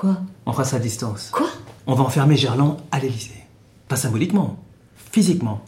Quoi 0.02 0.18
On 0.48 0.52
fera 0.52 0.66
ça 0.66 0.78
à 0.78 0.80
distance. 0.80 1.30
Quoi 1.32 1.48
On 1.86 1.94
va 1.94 2.04
enfermer 2.04 2.36
Gerland 2.36 2.78
à 2.92 2.98
l'Elysée. 2.98 3.44
Pas 3.88 3.96
symboliquement, 3.96 4.58
physiquement. 5.12 5.62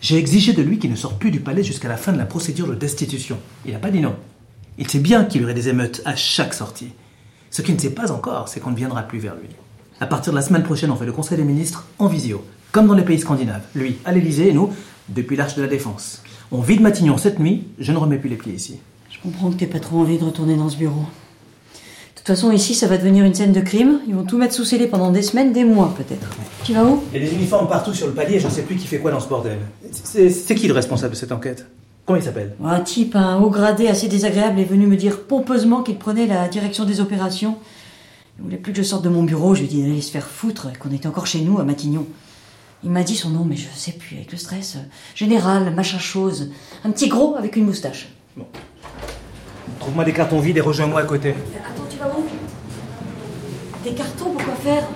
J'ai 0.00 0.16
exigé 0.16 0.54
de 0.54 0.62
lui 0.62 0.78
qu'il 0.78 0.90
ne 0.90 0.96
sorte 0.96 1.18
plus 1.18 1.30
du 1.30 1.40
palais 1.40 1.62
jusqu'à 1.62 1.86
la 1.88 1.98
fin 1.98 2.14
de 2.14 2.16
la 2.16 2.24
procédure 2.24 2.66
de 2.66 2.74
destitution. 2.74 3.36
Il 3.66 3.72
n'a 3.74 3.78
pas 3.78 3.90
dit 3.90 4.00
non. 4.00 4.16
Il 4.78 4.88
sait 4.88 5.00
bien 5.00 5.26
qu'il 5.26 5.42
y 5.42 5.44
aurait 5.44 5.52
des 5.52 5.68
émeutes 5.68 6.00
à 6.06 6.16
chaque 6.16 6.54
sortie. 6.54 6.92
Ce 7.50 7.60
qu'il 7.60 7.74
ne 7.74 7.78
sait 7.78 7.90
pas 7.90 8.10
encore, 8.10 8.48
c'est 8.48 8.58
qu'on 8.58 8.70
ne 8.70 8.74
viendra 8.74 9.02
plus 9.02 9.18
vers 9.18 9.34
lui. 9.34 9.50
À 10.00 10.06
partir 10.06 10.32
de 10.32 10.38
la 10.38 10.42
semaine 10.42 10.62
prochaine, 10.62 10.90
on 10.90 10.96
fait 10.96 11.04
le 11.04 11.12
Conseil 11.12 11.36
des 11.36 11.44
ministres 11.44 11.84
en 11.98 12.06
visio, 12.06 12.42
comme 12.72 12.86
dans 12.86 12.94
les 12.94 13.04
pays 13.04 13.20
scandinaves. 13.20 13.66
Lui 13.74 13.98
à 14.06 14.12
l'Elysée 14.12 14.48
et 14.48 14.54
nous 14.54 14.72
depuis 15.10 15.36
l'Arche 15.36 15.56
de 15.56 15.62
la 15.62 15.68
Défense. 15.68 16.22
On 16.52 16.62
vide 16.62 16.80
Matignon 16.80 17.18
cette 17.18 17.38
nuit, 17.38 17.66
je 17.78 17.92
ne 17.92 17.98
remets 17.98 18.16
plus 18.16 18.30
les 18.30 18.36
pieds 18.36 18.54
ici. 18.54 18.78
Je 19.10 19.18
comprends 19.20 19.50
que 19.50 19.56
t'aies 19.56 19.66
pas 19.66 19.78
trop 19.78 19.98
envie 19.98 20.16
de 20.16 20.24
retourner 20.24 20.56
dans 20.56 20.70
ce 20.70 20.78
bureau. 20.78 21.04
De 22.28 22.34
toute 22.34 22.42
façon, 22.42 22.52
ici, 22.52 22.74
ça 22.74 22.86
va 22.86 22.98
devenir 22.98 23.24
une 23.24 23.32
scène 23.32 23.52
de 23.52 23.60
crime. 23.60 24.00
Ils 24.06 24.14
vont 24.14 24.22
tout 24.22 24.36
mettre 24.36 24.52
sous 24.52 24.66
scellé 24.66 24.86
pendant 24.86 25.10
des 25.10 25.22
semaines, 25.22 25.54
des 25.54 25.64
mois 25.64 25.94
peut-être. 25.96 26.28
Tu 26.62 26.74
vas 26.74 26.84
où? 26.84 27.02
Il 27.14 27.22
y 27.22 27.24
a 27.24 27.26
des 27.26 27.34
uniformes 27.34 27.66
partout 27.66 27.94
sur 27.94 28.06
le 28.06 28.12
palier 28.12 28.34
et 28.34 28.38
je 28.38 28.48
ne 28.48 28.52
sais 28.52 28.64
plus 28.64 28.76
qui 28.76 28.86
fait 28.86 28.98
quoi 28.98 29.10
dans 29.10 29.18
ce 29.18 29.30
bordel. 29.30 29.56
C'est 30.02 30.54
qui 30.54 30.68
le 30.68 30.74
responsable 30.74 31.14
de 31.14 31.18
cette 31.18 31.32
enquête? 31.32 31.66
Comment 32.04 32.18
il 32.18 32.22
s'appelle? 32.22 32.54
Un 32.62 32.80
type, 32.80 33.16
un 33.16 33.38
haut 33.38 33.48
gradé 33.48 33.88
assez 33.88 34.08
désagréable, 34.08 34.60
est 34.60 34.64
venu 34.64 34.86
me 34.86 34.96
dire 34.96 35.22
pompeusement 35.22 35.82
qu'il 35.82 35.96
prenait 35.96 36.26
la 36.26 36.48
direction 36.48 36.84
des 36.84 37.00
opérations. 37.00 37.56
Il 38.38 38.44
voulait 38.44 38.58
plus 38.58 38.72
que 38.72 38.78
je 38.78 38.82
sorte 38.82 39.04
de 39.04 39.08
mon 39.08 39.22
bureau. 39.22 39.54
Je 39.54 39.60
lui 39.60 39.66
ai 39.66 39.70
dit 39.70 39.82
d'aller 39.82 40.02
se 40.02 40.10
faire 40.10 40.26
foutre 40.26 40.68
et 40.68 40.76
qu'on 40.76 40.90
était 40.90 41.08
encore 41.08 41.26
chez 41.26 41.40
nous 41.40 41.58
à 41.58 41.64
Matignon. 41.64 42.04
Il 42.84 42.90
m'a 42.90 43.04
dit 43.04 43.16
son 43.16 43.30
nom, 43.30 43.46
mais 43.46 43.56
je 43.56 43.68
sais 43.74 43.92
plus, 43.92 44.16
avec 44.16 44.32
le 44.32 44.36
stress. 44.36 44.76
Général, 45.14 45.72
machin 45.74 45.98
chose. 45.98 46.50
Un 46.84 46.90
petit 46.90 47.08
gros 47.08 47.36
avec 47.36 47.56
une 47.56 47.64
moustache. 47.64 48.10
Trouve-moi 49.80 50.04
des 50.04 50.12
cartons 50.12 50.40
vides 50.40 50.58
et 50.58 50.60
rejoins-moi 50.60 51.00
à 51.00 51.04
côté. 51.04 51.30
Attends, 51.30 51.84
tu 51.88 51.98
vas 51.98 52.06
où 52.06 52.24
Des 53.88 53.94
cartons, 53.94 54.32
pourquoi 54.32 54.54
faire 54.56 54.86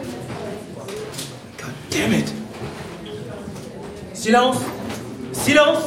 Damn 1.90 2.12
it. 2.12 2.30
Silence. 4.12 4.58
Silence. 5.32 5.78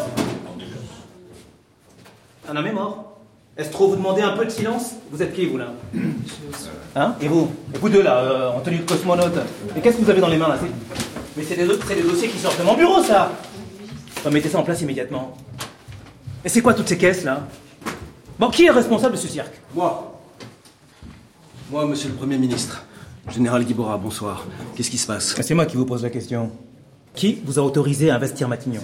Un 2.50 2.56
homme 2.56 2.66
est 2.66 2.74
mort. 2.74 3.20
Est-ce 3.58 3.70
trop 3.70 3.90
vous 3.90 3.96
demander 3.96 4.24
un 4.24 4.36
peu 4.36 4.46
de 4.46 4.50
silence? 4.50 4.94
Vous 5.12 5.22
êtes 5.22 5.36
qui, 5.36 5.46
vous, 5.46 5.60
là? 5.60 5.74
Hein? 6.96 7.16
Et 7.22 7.28
vous? 7.28 7.52
Et 7.76 7.78
vous 7.78 7.90
deux, 7.90 8.02
là, 8.02 8.18
euh, 8.18 8.50
en 8.50 8.62
tenue 8.62 8.78
de 8.80 8.90
cosmonaute. 8.90 9.38
Et 9.78 9.82
qu'est-ce 9.82 9.98
que 9.98 10.02
vous 10.02 10.10
avez 10.10 10.22
dans 10.22 10.30
les 10.30 10.38
mains, 10.38 10.48
là? 10.48 10.58
Mais 11.38 11.44
c'est 11.44 11.58
des, 11.58 11.68
c'est 11.88 11.96
des 11.96 12.02
dossiers 12.02 12.30
qui 12.30 12.40
sortent 12.40 12.58
de 12.58 12.64
mon 12.64 12.76
bureau, 12.76 13.04
ça! 13.04 13.32
Mettez 14.32 14.50
ça 14.50 14.58
en 14.58 14.64
place 14.64 14.82
immédiatement. 14.82 15.38
Et 16.44 16.50
c'est 16.50 16.62
quoi 16.62 16.74
toutes 16.74 16.88
ces 16.88 16.98
caisses, 16.98 17.24
là? 17.24 17.46
Bon, 18.40 18.50
qui 18.50 18.66
est 18.66 18.72
responsable 18.72 19.14
de 19.14 19.20
ce 19.20 19.28
cirque? 19.28 19.62
Moi. 19.76 20.20
Moi, 21.70 21.86
monsieur 21.86 22.10
le 22.10 22.16
Premier 22.16 22.38
ministre. 22.40 22.84
Général 23.34 23.65
Guibora, 23.65 23.98
bonsoir. 23.98 24.46
Qu'est-ce 24.75 24.91
qui 24.91 24.98
se 24.98 25.08
passe 25.08 25.36
C'est 25.41 25.53
moi 25.55 25.65
qui 25.65 25.77
vous 25.77 25.86
pose 25.86 26.03
la 26.03 26.10
question. 26.10 26.51
Qui 27.15 27.39
vous 27.46 27.60
a 27.60 27.62
autorisé 27.63 28.10
à 28.10 28.15
investir 28.15 28.48
Matignon? 28.48 28.82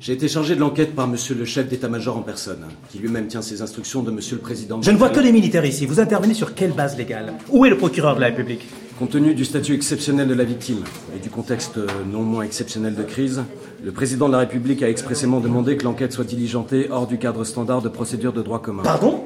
J'ai 0.00 0.12
été 0.12 0.28
chargé 0.28 0.54
de 0.54 0.60
l'enquête 0.60 0.94
par 0.94 1.06
monsieur 1.06 1.34
le 1.34 1.44
chef 1.44 1.68
d'état-major 1.68 2.16
en 2.16 2.22
personne, 2.22 2.66
qui 2.90 2.98
lui-même 2.98 3.28
tient 3.28 3.42
ses 3.42 3.62
instructions 3.62 4.02
de 4.02 4.10
monsieur 4.10 4.36
le 4.36 4.42
président. 4.42 4.82
Je 4.82 4.90
ne 4.90 4.96
vois 4.96 5.10
que 5.10 5.20
des 5.20 5.30
militaires 5.30 5.64
ici. 5.64 5.86
Vous 5.86 6.00
intervenez 6.00 6.34
sur 6.34 6.54
quelle 6.54 6.72
base 6.72 6.96
légale? 6.96 7.34
Où 7.50 7.64
est 7.64 7.70
le 7.70 7.76
procureur 7.76 8.16
de 8.16 8.20
la 8.20 8.26
République? 8.26 8.66
Compte 8.98 9.10
tenu 9.10 9.34
du 9.34 9.44
statut 9.44 9.74
exceptionnel 9.74 10.28
de 10.28 10.34
la 10.34 10.44
victime 10.44 10.82
et 11.16 11.20
du 11.20 11.30
contexte 11.30 11.78
euh, 11.78 11.86
non 12.10 12.22
moins 12.22 12.42
exceptionnel 12.42 12.94
de 12.94 13.02
crise, 13.02 13.42
le 13.82 13.92
président 13.92 14.26
de 14.26 14.32
la 14.32 14.38
République 14.40 14.82
a 14.82 14.88
expressément 14.88 15.40
demandé 15.40 15.76
que 15.76 15.84
l'enquête 15.84 16.12
soit 16.12 16.24
diligentée 16.24 16.88
hors 16.90 17.06
du 17.06 17.18
cadre 17.18 17.44
standard 17.44 17.80
de 17.82 17.88
procédure 17.88 18.32
de 18.32 18.42
droit 18.42 18.60
commun. 18.60 18.82
Pardon? 18.82 19.24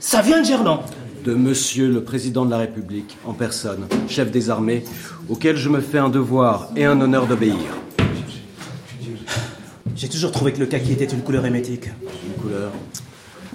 Ça 0.00 0.20
vient 0.20 0.40
de 0.40 0.46
Gerland 0.46 0.80
De 1.24 1.34
monsieur 1.34 1.88
le 1.88 2.02
président 2.02 2.44
de 2.44 2.50
la 2.50 2.58
République, 2.58 3.16
en 3.24 3.32
personne, 3.32 3.86
chef 4.08 4.32
des 4.32 4.50
armées, 4.50 4.82
auquel 5.28 5.56
je 5.56 5.68
me 5.68 5.80
fais 5.80 5.98
un 5.98 6.08
devoir 6.08 6.70
et 6.74 6.84
un 6.84 7.00
honneur 7.00 7.28
d'obéir. 7.28 7.54
J'ai 9.94 10.08
toujours 10.08 10.32
trouvé 10.32 10.52
que 10.52 10.58
le 10.58 10.66
kaki 10.66 10.92
était 10.92 11.04
une 11.04 11.22
couleur 11.22 11.46
hémétique. 11.46 11.90
Une 12.26 12.42
couleur 12.42 12.72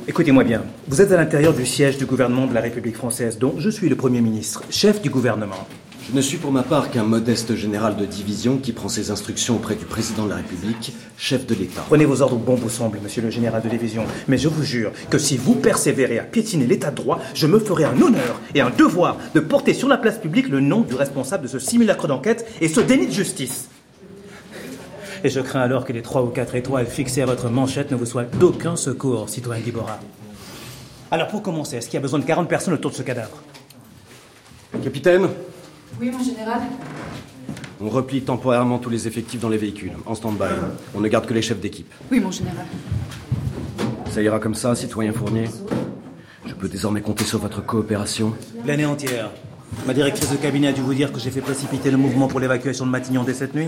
Écoutez-moi 0.07 0.45
bien. 0.45 0.63
Vous 0.87 1.01
êtes 1.01 1.11
à 1.11 1.17
l'intérieur 1.17 1.53
du 1.53 1.65
siège 1.65 1.97
du 1.97 2.05
gouvernement 2.05 2.47
de 2.47 2.53
la 2.53 2.61
République 2.61 2.95
française, 2.95 3.37
dont 3.37 3.55
je 3.57 3.69
suis 3.69 3.89
le 3.89 3.97
Premier 3.97 4.21
ministre, 4.21 4.63
chef 4.69 5.01
du 5.01 5.09
gouvernement. 5.09 5.67
Je 6.09 6.15
ne 6.15 6.21
suis 6.21 6.37
pour 6.37 6.53
ma 6.53 6.63
part 6.63 6.89
qu'un 6.89 7.03
modeste 7.03 7.55
général 7.55 7.97
de 7.97 8.05
division 8.05 8.59
qui 8.59 8.71
prend 8.71 8.87
ses 8.87 9.11
instructions 9.11 9.57
auprès 9.57 9.75
du 9.75 9.83
président 9.83 10.23
de 10.23 10.29
la 10.29 10.37
République, 10.37 10.93
chef 11.17 11.45
de 11.45 11.53
l'État. 11.53 11.83
Prenez 11.85 12.05
vos 12.05 12.21
ordres 12.21 12.37
bon 12.37 12.55
vous 12.55 12.69
semble, 12.69 12.99
monsieur 13.03 13.21
le 13.21 13.29
général 13.29 13.61
de 13.61 13.67
division. 13.67 14.05
Mais 14.29 14.37
je 14.37 14.47
vous 14.47 14.63
jure 14.63 14.93
que 15.09 15.17
si 15.17 15.35
vous 15.35 15.55
persévérez 15.55 16.17
à 16.17 16.23
piétiner 16.23 16.65
l'état 16.65 16.91
de 16.91 16.95
droit, 16.95 17.19
je 17.33 17.45
me 17.45 17.59
ferai 17.59 17.83
un 17.83 18.01
honneur 18.01 18.39
et 18.55 18.61
un 18.61 18.69
devoir 18.69 19.17
de 19.35 19.41
porter 19.41 19.73
sur 19.73 19.89
la 19.89 19.97
place 19.97 20.17
publique 20.17 20.47
le 20.47 20.61
nom 20.61 20.79
du 20.79 20.95
responsable 20.95 21.43
de 21.43 21.49
ce 21.49 21.59
simulacre 21.59 22.07
d'enquête 22.07 22.47
et 22.61 22.69
ce 22.69 22.79
déni 22.79 23.07
de 23.07 23.11
justice. 23.11 23.67
Et 25.25 25.29
je 25.29 25.41
crains 25.41 25.61
alors 25.61 25.83
que 25.83 25.91
les 25.91 26.03
trois 26.03 26.23
ou 26.23 26.27
quatre 26.27 26.55
étoiles 26.55 26.87
fixées 26.87 27.21
à 27.21 27.25
votre 27.25 27.49
manchette 27.49 27.91
ne 27.91 27.97
vous 27.97 28.05
soient 28.05 28.23
d'aucun 28.23 28.77
secours, 28.77 29.27
citoyen 29.27 29.61
Guibora. 29.61 29.99
Alors 31.11 31.27
pour 31.27 31.41
commencer, 31.41 31.75
est-ce 31.75 31.87
qu'il 31.87 31.95
y 31.95 31.97
a 31.97 32.01
besoin 32.01 32.19
de 32.19 32.25
40 32.25 32.47
personnes 32.47 32.75
autour 32.75 32.91
de 32.91 32.95
ce 32.95 33.03
cadavre? 33.03 33.43
Capitaine, 34.81 35.27
Oui, 35.99 36.11
mon 36.11 36.23
général. 36.23 36.61
on 37.81 37.89
replie 37.89 38.21
temporairement 38.21 38.77
tous 38.79 38.89
les 38.89 39.07
effectifs 39.07 39.39
dans 39.39 39.49
les 39.49 39.57
véhicules, 39.57 39.93
en 40.05 40.15
stand-by. 40.15 40.45
On 40.95 40.99
ne 40.99 41.07
garde 41.07 41.25
que 41.25 41.33
les 41.33 41.41
chefs 41.41 41.59
d'équipe. 41.59 41.91
Oui, 42.11 42.19
mon 42.19 42.31
général. 42.31 42.65
Ça 44.09 44.21
ira 44.21 44.39
comme 44.39 44.55
ça, 44.55 44.75
citoyen 44.75 45.11
Fournier 45.11 45.45
Je 46.45 46.53
peux 46.53 46.69
désormais 46.69 47.01
compter 47.01 47.23
sur 47.23 47.39
votre 47.39 47.63
coopération 47.65 48.33
L'année 48.65 48.85
entière. 48.85 49.31
Ma 49.85 49.93
directrice 49.93 50.31
de 50.31 50.37
cabinet 50.37 50.67
a 50.67 50.71
dû 50.71 50.81
vous 50.81 50.93
dire 50.93 51.11
que 51.11 51.19
j'ai 51.19 51.29
fait 51.29 51.41
précipiter 51.41 51.91
le 51.91 51.97
mouvement 51.97 52.27
pour 52.27 52.39
l'évacuation 52.39 52.85
de 52.85 52.91
Matignon 52.91 53.23
dès 53.23 53.33
cette 53.33 53.53
nuit. 53.53 53.67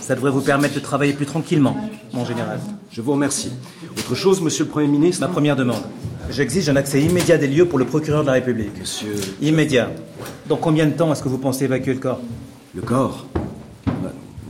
Ça 0.00 0.14
devrait 0.14 0.30
vous 0.30 0.40
permettre 0.42 0.74
de 0.74 0.80
travailler 0.80 1.12
plus 1.12 1.26
tranquillement, 1.26 1.76
mon 2.12 2.24
général. 2.24 2.60
Je 2.90 3.00
vous 3.00 3.12
remercie. 3.12 3.52
Autre 3.96 4.14
chose, 4.14 4.40
monsieur 4.40 4.64
le 4.64 4.70
Premier 4.70 4.86
ministre? 4.88 5.26
Ma 5.26 5.28
première 5.32 5.56
demande. 5.56 5.82
J'exige 6.30 6.68
un 6.68 6.76
accès 6.76 7.00
immédiat 7.00 7.38
des 7.38 7.46
lieux 7.46 7.66
pour 7.66 7.78
le 7.78 7.86
procureur 7.86 8.20
de 8.20 8.26
la 8.26 8.34
République. 8.34 8.78
Monsieur. 8.78 9.14
Immédiat. 9.40 9.90
Dans 10.46 10.56
combien 10.56 10.86
de 10.86 10.92
temps 10.92 11.10
est-ce 11.10 11.22
que 11.22 11.28
vous 11.28 11.38
pensez 11.38 11.64
évacuer 11.64 11.94
le 11.94 12.00
corps? 12.00 12.20
Le 12.74 12.82
corps? 12.82 13.26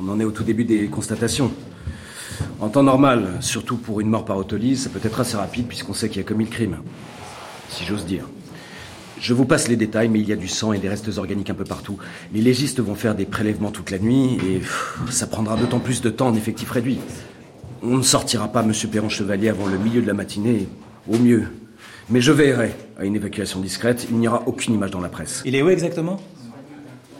On 0.00 0.08
en 0.08 0.18
est 0.18 0.24
au 0.24 0.32
tout 0.32 0.42
début 0.42 0.64
des 0.64 0.88
constatations. 0.88 1.52
En 2.60 2.68
temps 2.68 2.82
normal, 2.82 3.38
surtout 3.40 3.76
pour 3.76 4.00
une 4.00 4.08
mort 4.08 4.24
par 4.24 4.36
autolyse, 4.36 4.82
ça 4.82 4.90
peut 4.90 5.00
être 5.02 5.20
assez 5.20 5.36
rapide 5.36 5.66
puisqu'on 5.66 5.94
sait 5.94 6.08
qu'il 6.08 6.20
a 6.20 6.24
commis 6.24 6.44
le 6.44 6.50
crime. 6.50 6.78
Si 7.70 7.84
j'ose 7.84 8.04
dire. 8.04 8.24
Je 9.20 9.32
vous 9.32 9.44
passe 9.44 9.68
les 9.68 9.76
détails, 9.76 10.08
mais 10.08 10.20
il 10.20 10.28
y 10.28 10.32
a 10.32 10.36
du 10.36 10.48
sang 10.48 10.72
et 10.72 10.78
des 10.78 10.88
restes 10.88 11.16
organiques 11.16 11.50
un 11.50 11.54
peu 11.54 11.64
partout. 11.64 11.98
Les 12.34 12.40
légistes 12.40 12.80
vont 12.80 12.96
faire 12.96 13.14
des 13.14 13.24
prélèvements 13.24 13.70
toute 13.70 13.90
la 13.90 13.98
nuit 13.98 14.34
et 14.34 14.58
pff, 14.58 14.98
ça 15.10 15.26
prendra 15.28 15.56
d'autant 15.56 15.78
plus 15.78 16.00
de 16.00 16.10
temps 16.10 16.28
en 16.28 16.34
effectif 16.34 16.70
réduit. 16.70 16.98
On 17.82 17.96
ne 17.98 18.02
sortira 18.02 18.48
pas 18.48 18.62
Monsieur 18.64 18.88
Perron 18.88 19.08
Chevalier 19.08 19.48
avant 19.48 19.66
le 19.66 19.78
milieu 19.78 20.02
de 20.02 20.06
la 20.06 20.14
matinée, 20.14 20.68
au 21.08 21.18
mieux. 21.18 21.44
Mais 22.10 22.20
je 22.22 22.32
veillerai 22.32 22.74
à 22.98 23.04
une 23.04 23.16
évacuation 23.16 23.60
discrète. 23.60 24.06
Il 24.10 24.16
n'y 24.16 24.28
aura 24.28 24.42
aucune 24.46 24.74
image 24.74 24.90
dans 24.90 25.00
la 25.00 25.10
presse. 25.10 25.42
Il 25.44 25.54
est 25.54 25.62
où 25.62 25.68
exactement? 25.68 26.18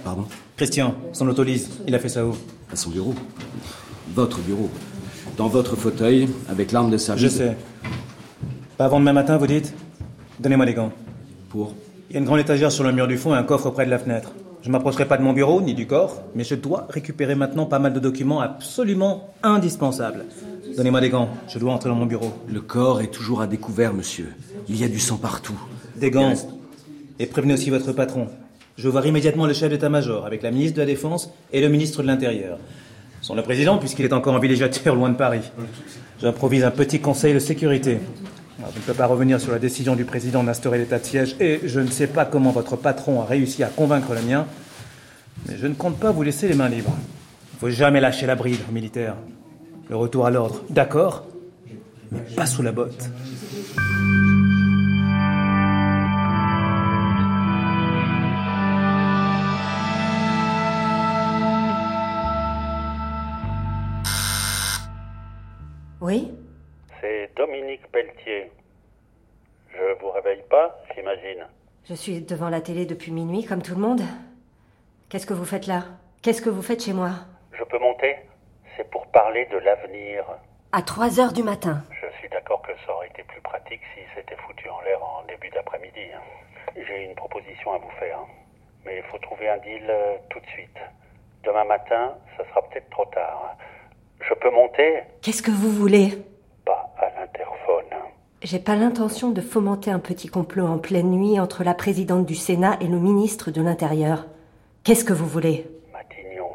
Pardon? 0.03 0.25
Christian, 0.57 0.95
son 1.13 1.29
autolyse. 1.29 1.69
Il 1.87 1.95
a 1.95 1.99
fait 1.99 2.09
ça 2.09 2.25
où? 2.25 2.35
À 2.73 2.77
son 2.77 2.91
bureau. 2.91 3.15
Votre 4.15 4.39
bureau. 4.41 4.71
Dans 5.37 5.49
votre 5.49 5.77
fauteuil, 5.77 6.29
avec 6.49 6.73
l'arme 6.73 6.91
de 6.91 6.97
service. 6.97 7.25
Je 7.25 7.29
sais. 7.29 7.57
Pas 8.79 8.87
avant 8.87 8.99
demain 8.99 9.13
matin, 9.13 9.37
vous 9.37 9.47
dites? 9.47 9.75
Donnez-moi 10.41 10.65
les 10.65 10.75
gants. 10.75 10.93
Pour 11.51 11.75
Il 12.09 12.15
y 12.15 12.17
a 12.17 12.21
une 12.21 12.25
grande 12.25 12.41
étagère 12.41 12.73
sur 12.73 12.85
le 12.85 12.93
mur 12.93 13.07
du 13.07 13.19
fond 13.19 13.35
et 13.35 13.39
un 13.39 13.43
coffre 13.43 13.71
près 13.71 13.85
de 13.85 13.91
la 13.91 13.99
fenêtre. 13.99 14.33
Je 14.63 14.71
m'approcherai 14.71 15.07
pas 15.07 15.17
de 15.17 15.23
mon 15.23 15.33
bureau 15.33 15.61
ni 15.61 15.75
du 15.75 15.87
corps, 15.87 16.23
mais 16.35 16.45
je 16.45 16.55
dois 16.55 16.87
récupérer 16.91 17.35
maintenant 17.35 17.67
pas 17.67 17.79
mal 17.79 17.93
de 17.93 18.01
documents 18.01 18.41
absolument 18.41 19.31
indispensables. 19.43 20.25
Donnez-moi 20.77 21.01
des 21.01 21.11
gants, 21.11 21.29
je 21.49 21.59
dois 21.59 21.73
entrer 21.73 21.89
dans 21.89 21.97
mon 21.97 22.07
bureau. 22.07 22.33
Le 22.49 22.61
corps 22.61 23.01
est 23.01 23.13
toujours 23.13 23.41
à 23.41 23.47
découvert, 23.47 23.95
monsieur. 23.95 24.29
Il 24.69 24.77
y 24.77 24.85
a 24.85 24.89
du 24.89 24.99
sang 24.99 25.17
partout. 25.17 25.59
Des 25.97 26.11
gants. 26.11 26.35
Et 27.19 27.27
prévenez 27.27 27.55
aussi 27.55 27.71
votre 27.71 27.93
patron. 27.93 28.29
Je 28.77 28.85
veux 28.85 28.91
voir 28.91 29.07
immédiatement 29.07 29.47
le 29.47 29.55
chef 29.55 29.71
d'état-major 29.71 30.27
avec 30.27 30.43
la 30.43 30.51
ministre 30.51 30.77
de 30.77 30.83
la 30.83 30.87
Défense 30.87 31.31
et 31.53 31.61
le 31.61 31.69
ministre 31.69 32.03
de 32.03 32.07
l'Intérieur. 32.07 32.59
Sans 33.23 33.35
le 33.35 33.43
président, 33.43 33.79
puisqu'il 33.79 34.05
est 34.05 34.13
encore 34.13 34.35
en 34.35 34.39
villégiature 34.39 34.95
loin 34.95 35.09
de 35.09 35.17
Paris. 35.17 35.51
J'improvise 36.21 36.63
un 36.65 36.71
petit 36.71 37.01
conseil 37.01 37.35
de 37.35 37.41
sécurité. 37.41 37.99
Je 38.59 38.65
ne 38.65 38.85
peux 38.85 38.95
pas 38.95 39.07
revenir 39.07 39.41
sur 39.41 39.53
la 39.53 39.61
décision 39.61 39.95
du 39.95 40.05
président 40.05 40.43
d'instaurer 40.43 40.79
l'état 40.79 40.99
de 40.99 41.05
siège 41.05 41.37
et 41.39 41.61
je 41.65 41.79
ne 41.79 41.87
sais 41.87 42.09
pas 42.09 42.25
comment 42.25 42.51
votre 42.51 42.77
patron 42.77 43.21
a 43.23 43.25
réussi 43.25 43.63
à 43.63 43.69
convaincre 43.69 44.15
le 44.15 44.23
mien. 44.23 44.47
Mais 45.47 45.57
je 45.57 45.67
ne 45.69 45.75
compte 45.75 45.99
pas 45.99 46.11
vous 46.11 46.23
laisser 46.25 46.49
les 46.49 46.55
mains 46.55 46.69
libres. 46.69 46.95
Il 47.53 47.55
ne 47.55 47.61
faut 47.61 47.71
jamais 47.71 48.01
lâcher 48.01 48.27
la 48.27 48.35
bride 48.35 48.61
aux 48.69 48.73
militaires. 48.73 49.15
Le 49.89 49.97
retour 49.97 50.27
à 50.27 50.31
l'ordre, 50.31 50.65
d'accord, 50.71 51.27
mais 52.11 52.21
pas 52.37 52.47
sous 52.47 52.63
la 52.63 52.73
botte. 52.73 53.11
J'imagine. 70.99 71.47
Je 71.89 71.95
suis 71.95 72.21
devant 72.21 72.49
la 72.51 72.61
télé 72.61 72.87
depuis 72.87 73.13
minuit, 73.13 73.45
comme 73.45 73.63
tout 73.63 73.75
le 73.75 73.81
monde. 73.81 74.03
Qu'est-ce 75.09 75.27
que 75.27 75.35
vous 75.35 75.45
faites 75.45 75.67
là? 75.67 75.85
Qu'est-ce 76.23 76.43
que 76.43 76.51
vous 76.51 76.63
faites 76.63 76.83
chez 76.83 76.93
moi? 76.93 77.11
Je 77.53 77.65
peux 77.65 77.79
monter? 77.79 78.17
C'est 78.77 78.89
pour 78.91 79.07
parler 79.09 79.47
de 79.51 79.59
l'avenir. 79.59 80.25
À 80.73 80.83
3 80.83 81.21
heures 81.21 81.33
du 81.33 81.43
matin. 81.43 81.83
Je 82.03 82.07
suis 82.19 82.29
d'accord 82.29 82.61
que 82.63 82.73
ça 82.85 82.93
aurait 82.93 83.09
été 83.09 83.23
plus 83.25 83.41
pratique 83.41 83.81
si 83.95 84.03
c'était 84.15 84.37
foutu 84.37 84.69
en 84.69 84.81
l'air 84.83 85.03
en 85.03 85.25
début 85.27 85.49
d'après-midi. 85.51 86.01
hein. 86.15 86.21
J'ai 86.77 87.05
une 87.05 87.15
proposition 87.15 87.73
à 87.73 87.79
vous 87.79 87.91
faire. 87.99 88.19
hein. 88.19 88.27
Mais 88.85 88.99
il 88.99 89.03
faut 89.05 89.19
trouver 89.19 89.49
un 89.49 89.59
deal 89.59 89.87
euh, 89.89 90.17
tout 90.31 90.41
de 90.41 90.47
suite. 90.47 90.77
Demain 91.45 91.65
matin, 91.65 92.15
ça 92.37 92.45
sera 92.49 92.63
peut-être 92.69 92.91
trop 92.91 93.07
tard. 93.07 93.57
Je 94.21 94.35
peux 94.35 94.51
monter? 94.51 95.01
Qu'est-ce 95.23 95.43
que 95.43 95.51
vous 95.51 95.71
voulez? 95.71 96.19
J'ai 98.41 98.61
pas 98.61 98.77
l'intention 98.77 99.31
de 99.31 99.41
fomenter 99.41 99.91
un 99.91 99.99
petit 99.99 100.29
complot 100.29 100.65
en 100.65 100.79
pleine 100.79 101.11
nuit 101.11 101.41
entre 101.41 101.65
la 101.65 101.75
présidente 101.75 102.25
du 102.25 102.37
Sénat 102.37 102.77
et 102.81 102.87
le 102.87 102.99
ministre 103.01 103.51
de 103.51 103.61
l'Intérieur. 103.61 104.27
Qu'est-ce 104.85 105.05
que 105.05 105.13
vous 105.13 105.27
voulez? 105.27 105.67
Matignon. 105.93 106.49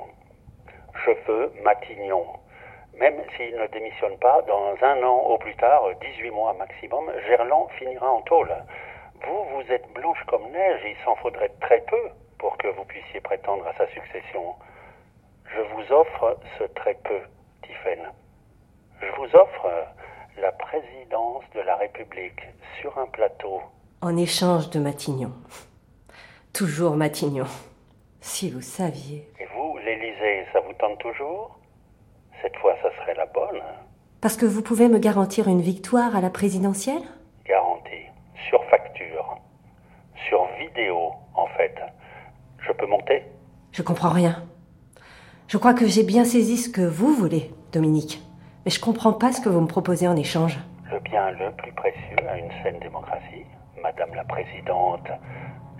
Je 0.94 1.12
veux 1.28 1.52
Matignon. 1.62 2.26
Même 2.98 3.22
s'il 3.36 3.54
ne 3.58 3.68
démissionne 3.68 4.18
pas, 4.20 4.42
dans 4.44 4.76
un 4.82 5.04
an 5.04 5.28
au 5.28 5.38
plus 5.38 5.56
tard, 5.58 5.84
18 6.00 6.32
mois 6.32 6.54
maximum, 6.54 7.12
Gerland 7.28 7.68
finira 7.78 8.10
en 8.10 8.22
tôle. 8.22 8.56
Vous, 9.28 9.44
vous 9.54 9.70
êtes 9.70 9.92
blanche 9.92 10.24
comme 10.28 10.50
neige, 10.54 10.80
il 10.86 10.96
s'en 11.04 11.18
faudrait 11.18 11.52
très 11.60 11.82
peu 11.82 12.10
pour 12.38 12.58
que 12.60 12.70
vous 12.70 12.86
puissiez 12.86 13.20
prétendre 13.20 13.68
à 13.68 13.74
sa 13.74 13.88
succession. 13.88 14.56
Je 15.54 15.60
vous 15.60 15.94
offre 15.94 16.38
ce 16.58 16.64
très 16.64 16.94
peu, 17.04 17.20
Tiphaine. 17.62 18.08
Je 19.02 19.08
vous 19.18 19.36
offre 19.36 19.68
la 20.42 20.52
présidence 20.52 21.44
de 21.56 21.62
la 21.62 21.76
République 21.76 22.42
sur 22.82 22.98
un 22.98 23.06
plateau. 23.08 23.62
En 24.02 24.18
échange 24.18 24.70
de 24.70 24.80
Matignon. 24.80 25.32
Toujours 26.54 26.96
Matignon. 26.96 27.46
Si 28.22 28.50
vous 28.50 28.62
saviez. 28.62 29.30
Et 29.40 29.46
vous, 29.56 29.78
l'Élysée, 29.78 30.46
ça 30.52 30.60
vous 30.62 30.74
tente 30.74 31.00
toujours? 31.00 31.60
Cette 32.42 32.56
fois, 32.58 32.76
ça 32.82 32.90
serait 33.00 33.16
la 33.16 33.26
bonne. 33.28 33.62
Parce 34.22 34.38
que 34.38 34.46
vous 34.46 34.62
pouvez 34.62 34.88
me 34.88 35.00
garantir 35.00 35.48
une 35.48 35.62
victoire 35.62 36.16
à 36.16 36.22
la 36.22 36.30
présidentielle? 36.30 37.04
Garantie. 37.46 38.06
Sur 38.50 38.64
facture. 38.66 39.38
Sur 40.28 40.48
vidéo, 40.60 41.12
en 41.36 41.48
fait. 41.58 41.76
Je 42.66 42.72
peux 42.72 42.88
monter? 42.88 43.24
Je 43.72 43.82
comprends 43.82 44.10
rien. 44.10 44.44
Je 45.48 45.58
crois 45.58 45.74
que 45.74 45.86
j'ai 45.86 46.04
bien 46.04 46.26
saisi 46.26 46.58
ce 46.58 46.70
que 46.70 46.82
vous 46.82 47.14
voulez, 47.14 47.52
Dominique. 47.72 48.22
Mais 48.66 48.72
je 48.72 48.80
comprends 48.80 49.12
pas 49.12 49.34
ce 49.34 49.42
que 49.42 49.50
vous 49.50 49.60
me 49.60 49.68
proposez 49.68 50.08
en 50.08 50.16
échange. 50.16 50.58
Le 50.90 50.98
bien 51.00 51.32
le 51.32 51.52
plus 51.52 51.74
précieux 51.74 52.16
à 52.30 52.38
une 52.38 52.50
saine 52.64 52.80
démocratie, 52.80 53.46
Madame 53.82 54.16
la 54.16 54.24
Présidente, 54.24 55.06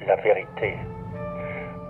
la 0.06 0.18
vérité. 0.18 0.76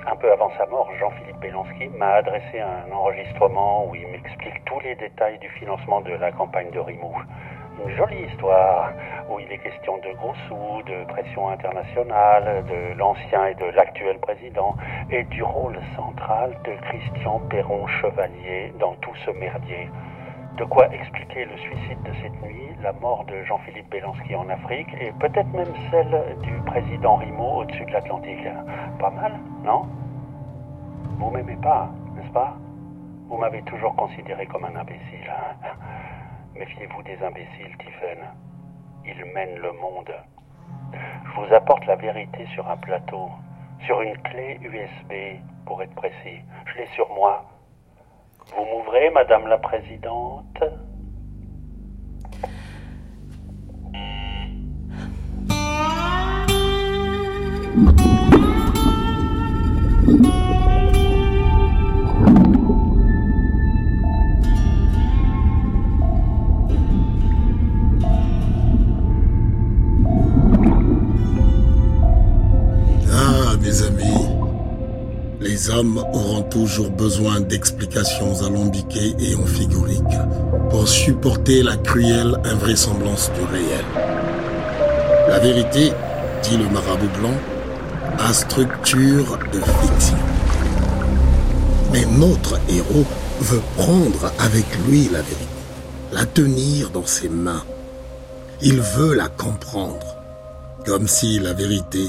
Un 0.06 0.15
peu 0.17 0.32
avant 0.32 0.51
sa 0.56 0.67
mort, 0.67 0.88
Jean-Philippe 0.99 1.39
Bélonsky 1.39 1.88
m'a 1.97 2.15
adressé 2.21 2.60
un 2.60 2.91
enregistrement 2.93 3.88
où 3.89 3.95
il 3.95 4.06
m'explique 4.10 4.63
tous 4.65 4.79
les 4.82 4.93
détails 4.95 5.39
du 5.39 5.49
financement 5.49 6.01
de 6.01 6.13
la 6.13 6.32
campagne 6.32 6.69
de 6.69 6.79
Rimou. 6.79 7.15
Une 7.84 7.95
jolie 7.95 8.25
histoire 8.32 8.91
où 9.32 9.39
il 9.39 9.51
est 9.51 9.58
question 9.58 9.97
de 9.97 10.15
gros 10.17 10.36
sous, 10.47 10.84
de 10.84 11.06
pression 11.06 11.49
internationale, 11.49 12.65
de 12.65 12.95
l'ancien 12.99 13.47
et 13.47 13.56
de 13.56 13.65
l'actuel 13.75 14.19
président, 14.19 14.75
et 15.10 15.23
du 15.23 15.41
rôle 15.41 15.79
central 15.95 16.56
de 16.65 16.73
Christian 16.88 17.39
Perron 17.49 17.88
Chevalier 17.88 18.71
dans 18.79 18.93
tout 19.01 19.15
ce 19.25 19.32
merdier. 19.32 19.89
De 20.57 20.65
quoi 20.65 20.87
expliquer 20.93 21.45
le 21.45 21.57
suicide 21.57 22.01
de 22.03 22.13
cette 22.21 22.41
nuit, 22.43 22.69
la 22.81 22.93
mort 22.93 23.25
de 23.25 23.43
Jean-Philippe 23.43 23.89
Bélonsky 23.89 24.35
en 24.35 24.47
Afrique 24.49 24.87
et 25.01 25.11
peut-être 25.13 25.51
même 25.51 25.73
celle 25.89 26.37
du 26.43 26.53
président 26.65 27.15
Rimaud 27.15 27.61
au-dessus 27.61 27.85
de 27.85 27.91
l'Atlantique. 27.91 28.47
Pas 28.99 29.09
mal, 29.09 29.39
non? 29.63 29.87
Vous 31.17 31.31
m'aimez 31.31 31.55
pas, 31.57 31.89
n'est-ce 32.15 32.31
pas? 32.31 32.55
Vous 33.27 33.37
m'avez 33.37 33.63
toujours 33.63 33.95
considéré 33.95 34.45
comme 34.45 34.65
un 34.65 34.75
imbécile. 34.75 35.27
hein? 35.29 35.55
Méfiez-vous 36.55 37.01
des 37.01 37.17
imbéciles, 37.23 37.75
Tiphaine. 37.79 38.27
Ils 39.05 39.25
mènent 39.33 39.57
le 39.57 39.71
monde. 39.73 40.13
Je 40.93 41.31
vous 41.41 41.51
apporte 41.53 41.85
la 41.87 41.95
vérité 41.95 42.45
sur 42.53 42.69
un 42.69 42.77
plateau, 42.77 43.27
sur 43.85 44.01
une 44.01 44.15
clé 44.19 44.59
USB, 44.61 45.41
pour 45.65 45.81
être 45.81 45.95
précis. 45.95 46.41
Je 46.67 46.77
l'ai 46.77 46.87
sur 46.93 47.09
moi. 47.15 47.43
Vous 48.51 48.65
m'ouvrez, 48.65 49.10
Madame 49.12 49.47
la 49.47 49.58
Présidente 49.58 50.63
les 75.63 75.69
hommes 75.69 75.97
auront 75.97 76.41
toujours 76.43 76.89
besoin 76.89 77.39
d'explications 77.39 78.41
alambiquées 78.43 79.15
et 79.19 79.36
amphigouriques 79.36 80.19
pour 80.69 80.88
supporter 80.88 81.63
la 81.63 81.78
cruelle 81.78 82.38
invraisemblance 82.43 83.32
du 83.34 83.45
réel. 83.45 83.86
La 85.30 85.39
vérité, 85.39 85.91
dit 86.43 86.58
le 86.58 86.67
marabout 86.69 87.19
blanc, 87.19 87.38
a 88.19 88.34
structure 88.34 89.38
de 89.54 89.60
fiction. 89.60 90.17
Mais 91.91 92.06
notre 92.17 92.60
héros 92.69 93.06
veut 93.41 93.62
prendre 93.78 94.32
avec 94.39 94.65
lui 94.88 95.06
la 95.06 95.21
vérité, 95.21 95.47
la 96.12 96.26
tenir 96.26 96.89
dans 96.89 97.06
ses 97.06 97.30
mains. 97.30 97.63
Il 98.62 98.82
veut 98.82 99.13
la 99.13 99.28
comprendre, 99.30 100.17
comme 100.86 101.08
si 101.08 101.39
la 101.39 101.54
vérité, 101.54 102.08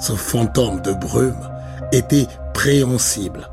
ce 0.00 0.12
fantôme 0.12 0.82
de 0.82 0.92
brume, 0.92 1.48
était 1.92 2.26
préhensible, 2.54 3.48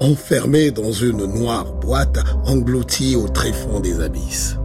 enfermé 0.00 0.70
dans 0.70 0.92
une 0.92 1.26
noire 1.26 1.72
boîte 1.72 2.18
engloutie 2.46 3.16
au 3.16 3.28
tréfonds 3.28 3.80
des 3.80 4.00
abysses. 4.00 4.56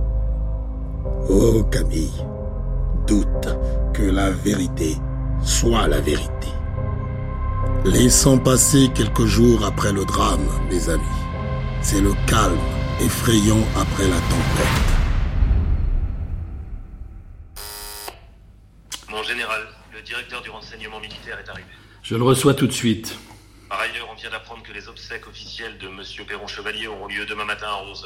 Oh 1.29 1.63
Camille, 1.71 2.23
doute 3.05 3.47
que 3.93 4.03
la 4.03 4.31
vérité 4.31 4.95
soit 5.43 5.87
la 5.87 5.99
vérité. 5.99 6.47
Laissons 7.85 8.37
passer 8.37 8.89
quelques 8.93 9.25
jours 9.25 9.65
après 9.65 9.93
le 9.93 10.03
drame, 10.05 10.45
mes 10.69 10.89
amis. 10.89 11.03
C'est 11.81 12.01
le 12.01 12.11
calme 12.27 12.57
effrayant 12.99 13.63
après 13.79 14.07
la 14.07 14.17
tempête. 14.17 14.87
Mon 19.09 19.23
général, 19.23 19.61
le 19.93 20.01
directeur 20.01 20.41
du 20.41 20.49
renseignement 20.49 20.99
militaire 20.99 21.37
est 21.39 21.49
arrivé. 21.49 21.67
Je 22.03 22.15
le 22.15 22.23
reçois 22.23 22.53
tout 22.53 22.67
de 22.67 22.71
suite. 22.73 23.17
Par 23.69 23.79
ailleurs, 23.79 24.07
on 24.11 24.15
vient 24.15 24.29
d'apprendre 24.29 24.63
que 24.63 24.66
les 24.77 24.87
obsèques 24.89 25.27
officielles 25.27 25.79
de 25.79 25.87
Monsieur 25.87 26.23
Perron 26.23 26.45
Chevalier 26.45 26.85
auront 26.85 27.07
lieu 27.07 27.25
demain 27.25 27.45
matin 27.45 27.65
à 27.65 27.83
11h. 27.83 28.05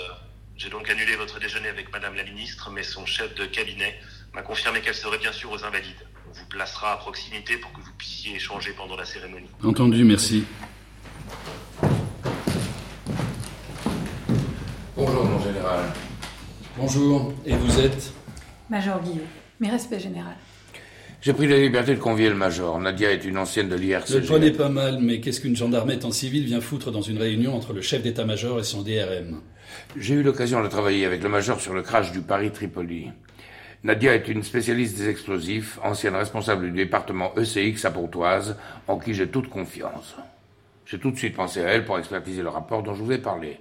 J'ai 0.56 0.70
donc 0.70 0.90
annulé 0.90 1.18
votre 1.18 1.38
déjeuner 1.38 1.68
avec 1.68 1.92
Madame 1.92 2.16
la 2.16 2.24
Ministre, 2.24 2.72
mais 2.72 2.82
son 2.82 3.06
chef 3.06 3.36
de 3.36 3.46
cabinet 3.46 4.00
m'a 4.34 4.42
confirmé 4.42 4.80
qu'elle 4.80 4.96
serait 4.96 5.18
bien 5.18 5.34
sûr 5.34 5.52
aux 5.52 5.66
Invalides. 5.66 6.08
On 6.30 6.32
vous 6.32 6.46
placera 6.46 6.94
à 6.94 6.98
proximité 6.98 7.58
pour 7.58 7.74
que 7.74 7.82
vous 7.82 7.92
puissiez 7.98 8.36
échanger 8.38 8.72
pendant 8.72 8.96
la 8.96 9.04
cérémonie. 9.04 9.50
Entendu, 9.62 10.06
merci. 10.06 10.46
Bonjour, 14.96 15.26
mon 15.26 15.44
général. 15.44 15.92
Bonjour, 16.78 17.34
et 17.46 17.56
vous 17.58 17.80
êtes? 17.82 18.14
Major 18.70 19.02
Guillot, 19.02 19.28
mes 19.60 19.70
respects 19.70 20.00
général. 20.00 20.38
J'ai 21.22 21.34
pris 21.34 21.48
la 21.48 21.58
liberté 21.58 21.94
de 21.94 22.00
convier 22.00 22.30
le 22.30 22.36
major. 22.36 22.80
Nadia 22.80 23.12
est 23.12 23.24
une 23.26 23.38
ancienne 23.38 23.70
de 23.70 23.76
Le 23.76 23.82
l'IRCG. 23.82 24.26
prenez 24.26 24.50
pas 24.50 24.70
mal, 24.70 24.98
mais 25.00 25.20
qu'est-ce 25.20 25.40
qu'une 25.40 25.56
gendarmette 25.56 26.04
en 26.04 26.12
civil 26.12 26.46
vient 26.46 26.62
foutre 26.62 26.92
dans 26.92 27.04
une 27.04 27.20
réunion 27.20 27.56
entre 27.56 27.74
le 27.74 27.82
chef 27.82 28.02
d'état-major 28.02 28.60
et 28.60 28.64
son 28.64 28.82
DRM 28.82 29.40
J'ai 29.96 30.16
eu 30.16 30.24
l'occasion 30.24 30.64
de 30.64 30.68
travailler 30.68 31.06
avec 31.06 31.22
le 31.22 31.30
major 31.30 31.62
sur 31.62 31.76
le 31.76 31.84
crash 31.84 32.12
du 32.12 32.22
Paris-Tripoli. 32.22 33.10
Nadia 33.84 34.16
est 34.16 34.28
une 34.30 34.42
spécialiste 34.42 34.98
des 34.98 35.10
explosifs, 35.10 35.78
ancienne 35.84 36.16
responsable 36.16 36.66
du 36.66 36.72
département 36.72 37.34
ECX 37.38 37.86
à 37.86 37.92
Pontoise, 37.92 38.58
en 38.88 38.98
qui 38.98 39.14
j'ai 39.14 39.28
toute 39.28 39.48
confiance. 39.48 40.16
J'ai 40.88 40.98
tout 40.98 41.12
de 41.12 41.18
suite 41.18 41.36
pensé 41.36 41.62
à 41.62 41.68
elle 41.68 41.86
pour 41.86 42.00
expertiser 42.00 42.42
le 42.42 42.50
rapport 42.50 42.82
dont 42.82 42.96
je 42.96 43.04
vous 43.04 43.12
ai 43.12 43.20
parlé. 43.20 43.60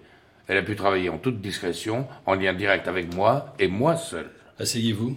Elle 0.49 0.57
a 0.57 0.62
pu 0.62 0.77
travailler 0.77 1.11
en 1.11 1.18
toute 1.18 1.42
discrétion, 1.42 2.07
en 2.25 2.35
lien 2.37 2.55
direct 2.55 2.88
avec 2.88 3.14
moi, 3.14 3.55
et 3.59 3.68
moi 3.68 3.96
seul. 3.96 4.31
Asseyez-vous. 4.59 5.14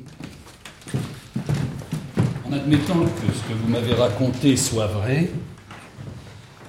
Admettant 2.53 2.99
que 2.99 3.33
ce 3.33 3.41
que 3.49 3.57
vous 3.59 3.67
m'avez 3.67 3.95
raconté 3.95 4.55
soit 4.57 4.85
vrai, 4.85 5.31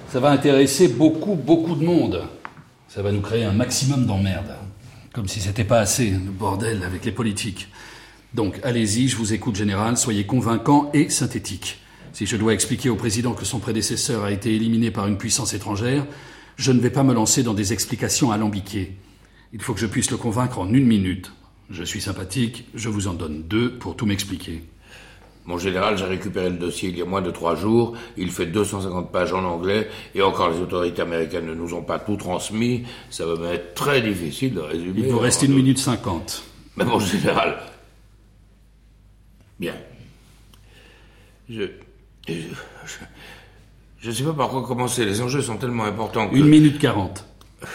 ça 0.09 0.19
va 0.19 0.31
intéresser 0.31 0.87
beaucoup, 0.87 1.35
beaucoup 1.35 1.75
de 1.75 1.85
monde. 1.85 2.23
Ça 2.87 3.03
va 3.03 3.11
nous 3.11 3.21
créer 3.21 3.43
un 3.43 3.51
maximum 3.51 4.07
d'emmerdes. 4.07 4.55
Comme 5.13 5.27
si 5.27 5.39
c'était 5.39 5.63
pas 5.63 5.77
assez, 5.77 6.09
le 6.09 6.31
bordel 6.31 6.81
avec 6.83 7.05
les 7.05 7.11
politiques. 7.11 7.67
Donc, 8.33 8.59
allez-y, 8.63 9.09
je 9.09 9.15
vous 9.15 9.33
écoute, 9.33 9.55
général, 9.55 9.95
soyez 9.95 10.25
convaincant 10.25 10.89
et 10.95 11.09
synthétique. 11.09 11.81
Si 12.13 12.25
je 12.25 12.35
dois 12.35 12.55
expliquer 12.55 12.89
au 12.89 12.95
président 12.95 13.33
que 13.33 13.45
son 13.45 13.59
prédécesseur 13.59 14.23
a 14.23 14.31
été 14.31 14.55
éliminé 14.55 14.89
par 14.89 15.05
une 15.07 15.19
puissance 15.19 15.53
étrangère, 15.53 16.07
je 16.55 16.71
ne 16.71 16.79
vais 16.79 16.89
pas 16.89 17.03
me 17.03 17.13
lancer 17.13 17.43
dans 17.43 17.53
des 17.53 17.73
explications 17.73 18.31
alambiquées. 18.31 18.97
Il 19.53 19.61
faut 19.61 19.75
que 19.75 19.79
je 19.79 19.85
puisse 19.85 20.09
le 20.09 20.17
convaincre 20.17 20.57
en 20.57 20.73
une 20.73 20.87
minute. 20.87 21.31
Je 21.69 21.83
suis 21.83 22.01
sympathique, 22.01 22.65
je 22.73 22.89
vous 22.89 23.07
en 23.07 23.13
donne 23.13 23.43
deux 23.43 23.77
pour 23.77 23.95
tout 23.95 24.07
m'expliquer. 24.07 24.63
Mon 25.47 25.57
général, 25.59 25.95
j'ai 25.97 26.05
récupéré 26.05 26.49
le 26.49 26.55
dossier 26.57 26.89
il 26.89 26.97
y 26.97 27.01
a 27.01 27.05
moins 27.05 27.21
de 27.21 27.29
trois 27.29 27.55
jours. 27.55 27.95
Il 28.17 28.31
fait 28.31 28.47
250 28.47 29.11
pages 29.11 29.31
en 29.31 29.43
anglais 29.43 29.87
et 30.15 30.21
encore 30.23 30.49
les 30.49 30.57
autorités 30.59 31.03
américaines 31.03 31.45
ne 31.45 31.53
nous 31.53 31.73
ont 31.75 31.83
pas 31.83 31.99
tout 31.99 32.15
transmis. 32.15 32.83
Ça 33.11 33.25
va 33.27 33.35
m'être 33.35 33.75
très 33.75 34.01
difficile 34.01 34.55
de 34.55 34.61
résumer. 34.61 35.01
Il 35.01 35.07
vous 35.11 35.19
reste 35.19 35.43
une 35.43 35.53
minute 35.53 35.77
cinquante. 35.77 36.43
Mais 36.77 36.83
mon 36.85 36.99
général. 36.99 37.57
Bien. 39.59 39.75
Je. 41.49 41.63
Je. 42.27 42.33
je- 42.33 43.05
Je 43.99 44.11
sais 44.11 44.23
pas 44.23 44.33
par 44.33 44.49
quoi 44.49 44.63
commencer. 44.63 45.05
Les 45.05 45.21
enjeux 45.21 45.41
sont 45.43 45.57
tellement 45.57 45.85
importants 45.85 46.27
que. 46.27 46.35
Une 46.35 46.47
minute 46.47 46.79
quarante. 46.79 47.25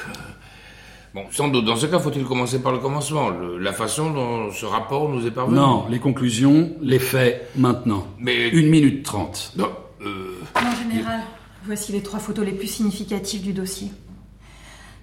Bon, 1.15 1.25
sans 1.33 1.49
doute. 1.49 1.65
Dans 1.65 1.77
ce 1.77 1.87
cas, 1.87 1.99
faut-il 1.99 2.25
commencer 2.25 2.61
par 2.63 2.71
le 2.73 2.79
commencement 2.79 3.31
le- 3.31 3.59
La 3.59 3.73
façon 3.73 4.11
dont 4.13 4.53
ce 4.53 4.65
rapport 4.65 5.09
nous 5.09 5.27
est 5.27 5.31
parvenu 5.33 5.57
Non, 5.57 5.87
les 5.91 5.99
conclusions, 5.99 6.71
les 6.81 7.01
faits, 7.01 7.51
maintenant. 7.57 8.07
Mais. 8.19 8.49
Une 8.51 8.69
minute 8.69 9.03
trente. 9.05 9.53
Non, 9.57 9.69
euh. 10.03 10.35
Mon 10.63 10.71
général, 10.91 11.21
voici 11.65 11.91
les 11.93 12.03
trois 12.03 12.21
photos 12.21 12.45
les 12.47 12.53
plus 12.53 12.69
significatives 12.69 13.43
du 13.43 13.53
dossier. 13.53 13.91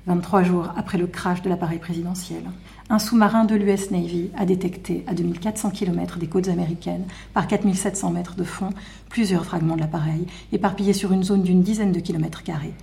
23 0.05 0.43
jours 0.43 0.69
après 0.77 0.97
le 0.97 1.05
crash 1.07 1.41
de 1.41 1.49
l'appareil 1.49 1.79
présidentiel, 1.79 2.43
un 2.89 2.97
sous-marin 2.99 3.43
de 3.43 3.55
l'US 3.55 3.91
Navy 3.91 4.29
a 4.37 4.45
détecté 4.45 5.03
à 5.05 5.13
2400 5.13 5.71
km 5.71 6.17
des 6.17 6.27
côtes 6.27 6.47
américaines, 6.47 7.03
par 7.33 7.45
4700 7.47 8.11
mètres 8.11 8.35
de 8.37 8.45
fond, 8.45 8.69
plusieurs 9.09 9.43
fragments 9.43 9.75
de 9.75 9.81
l'appareil, 9.81 10.25
éparpillés 10.53 10.93
sur 10.93 11.11
une 11.11 11.23
zone 11.25 11.43
d'une 11.43 11.61
dizaine 11.61 11.91
de 11.91 11.99
kilomètres 11.99 12.43
carrés. 12.43 12.73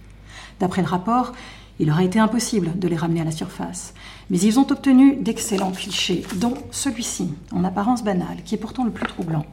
D'après 0.61 0.83
le 0.83 0.89
rapport, 0.89 1.33
il 1.81 1.91
aurait 1.91 2.07
été 2.07 2.19
impossible 2.19 2.79
de 2.79 2.89
les 2.89 2.97
ramener 2.97 3.21
à 3.21 3.25
la 3.25 3.31
surface. 3.31 3.95
Mais 4.31 4.39
ils 4.39 4.59
ont 4.59 4.71
obtenu 4.71 5.17
d'excellents 5.17 5.73
clichés, 5.73 6.23
dont 6.37 6.55
celui-ci, 6.71 7.29
en 7.53 7.65
apparence 7.65 8.05
banal, 8.05 8.39
qui 8.45 8.55
est 8.55 8.59
pourtant 8.59 8.85
le 8.85 8.91
plus 8.91 9.07
troublant. 9.07 9.45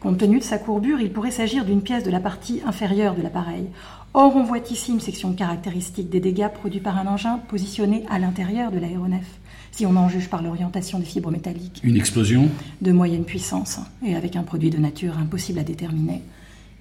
Compte 0.00 0.18
tenu 0.18 0.38
de 0.38 0.44
sa 0.44 0.58
courbure, 0.58 1.00
il 1.00 1.12
pourrait 1.12 1.32
s'agir 1.32 1.64
d'une 1.64 1.82
pièce 1.82 2.04
de 2.04 2.10
la 2.10 2.20
partie 2.20 2.60
inférieure 2.64 3.16
de 3.16 3.22
l'appareil. 3.22 3.66
Or, 4.14 4.36
on 4.36 4.44
voit 4.44 4.58
ici 4.70 4.92
une 4.92 5.00
section 5.00 5.32
caractéristique 5.32 6.08
des 6.08 6.20
dégâts 6.20 6.48
produits 6.48 6.80
par 6.80 6.96
un 6.96 7.06
engin 7.06 7.38
positionné 7.48 8.04
à 8.08 8.18
l'intérieur 8.18 8.70
de 8.70 8.78
l'aéronef, 8.78 9.26
si 9.72 9.84
on 9.86 9.96
en 9.96 10.08
juge 10.08 10.28
par 10.28 10.42
l'orientation 10.42 11.00
des 11.00 11.04
fibres 11.04 11.32
métalliques. 11.32 11.80
Une 11.82 11.96
explosion? 11.96 12.48
De 12.80 12.92
moyenne 12.92 13.24
puissance, 13.24 13.80
et 14.06 14.14
avec 14.14 14.36
un 14.36 14.44
produit 14.44 14.70
de 14.70 14.78
nature 14.78 15.18
impossible 15.18 15.58
à 15.58 15.64
déterminer. 15.64 16.22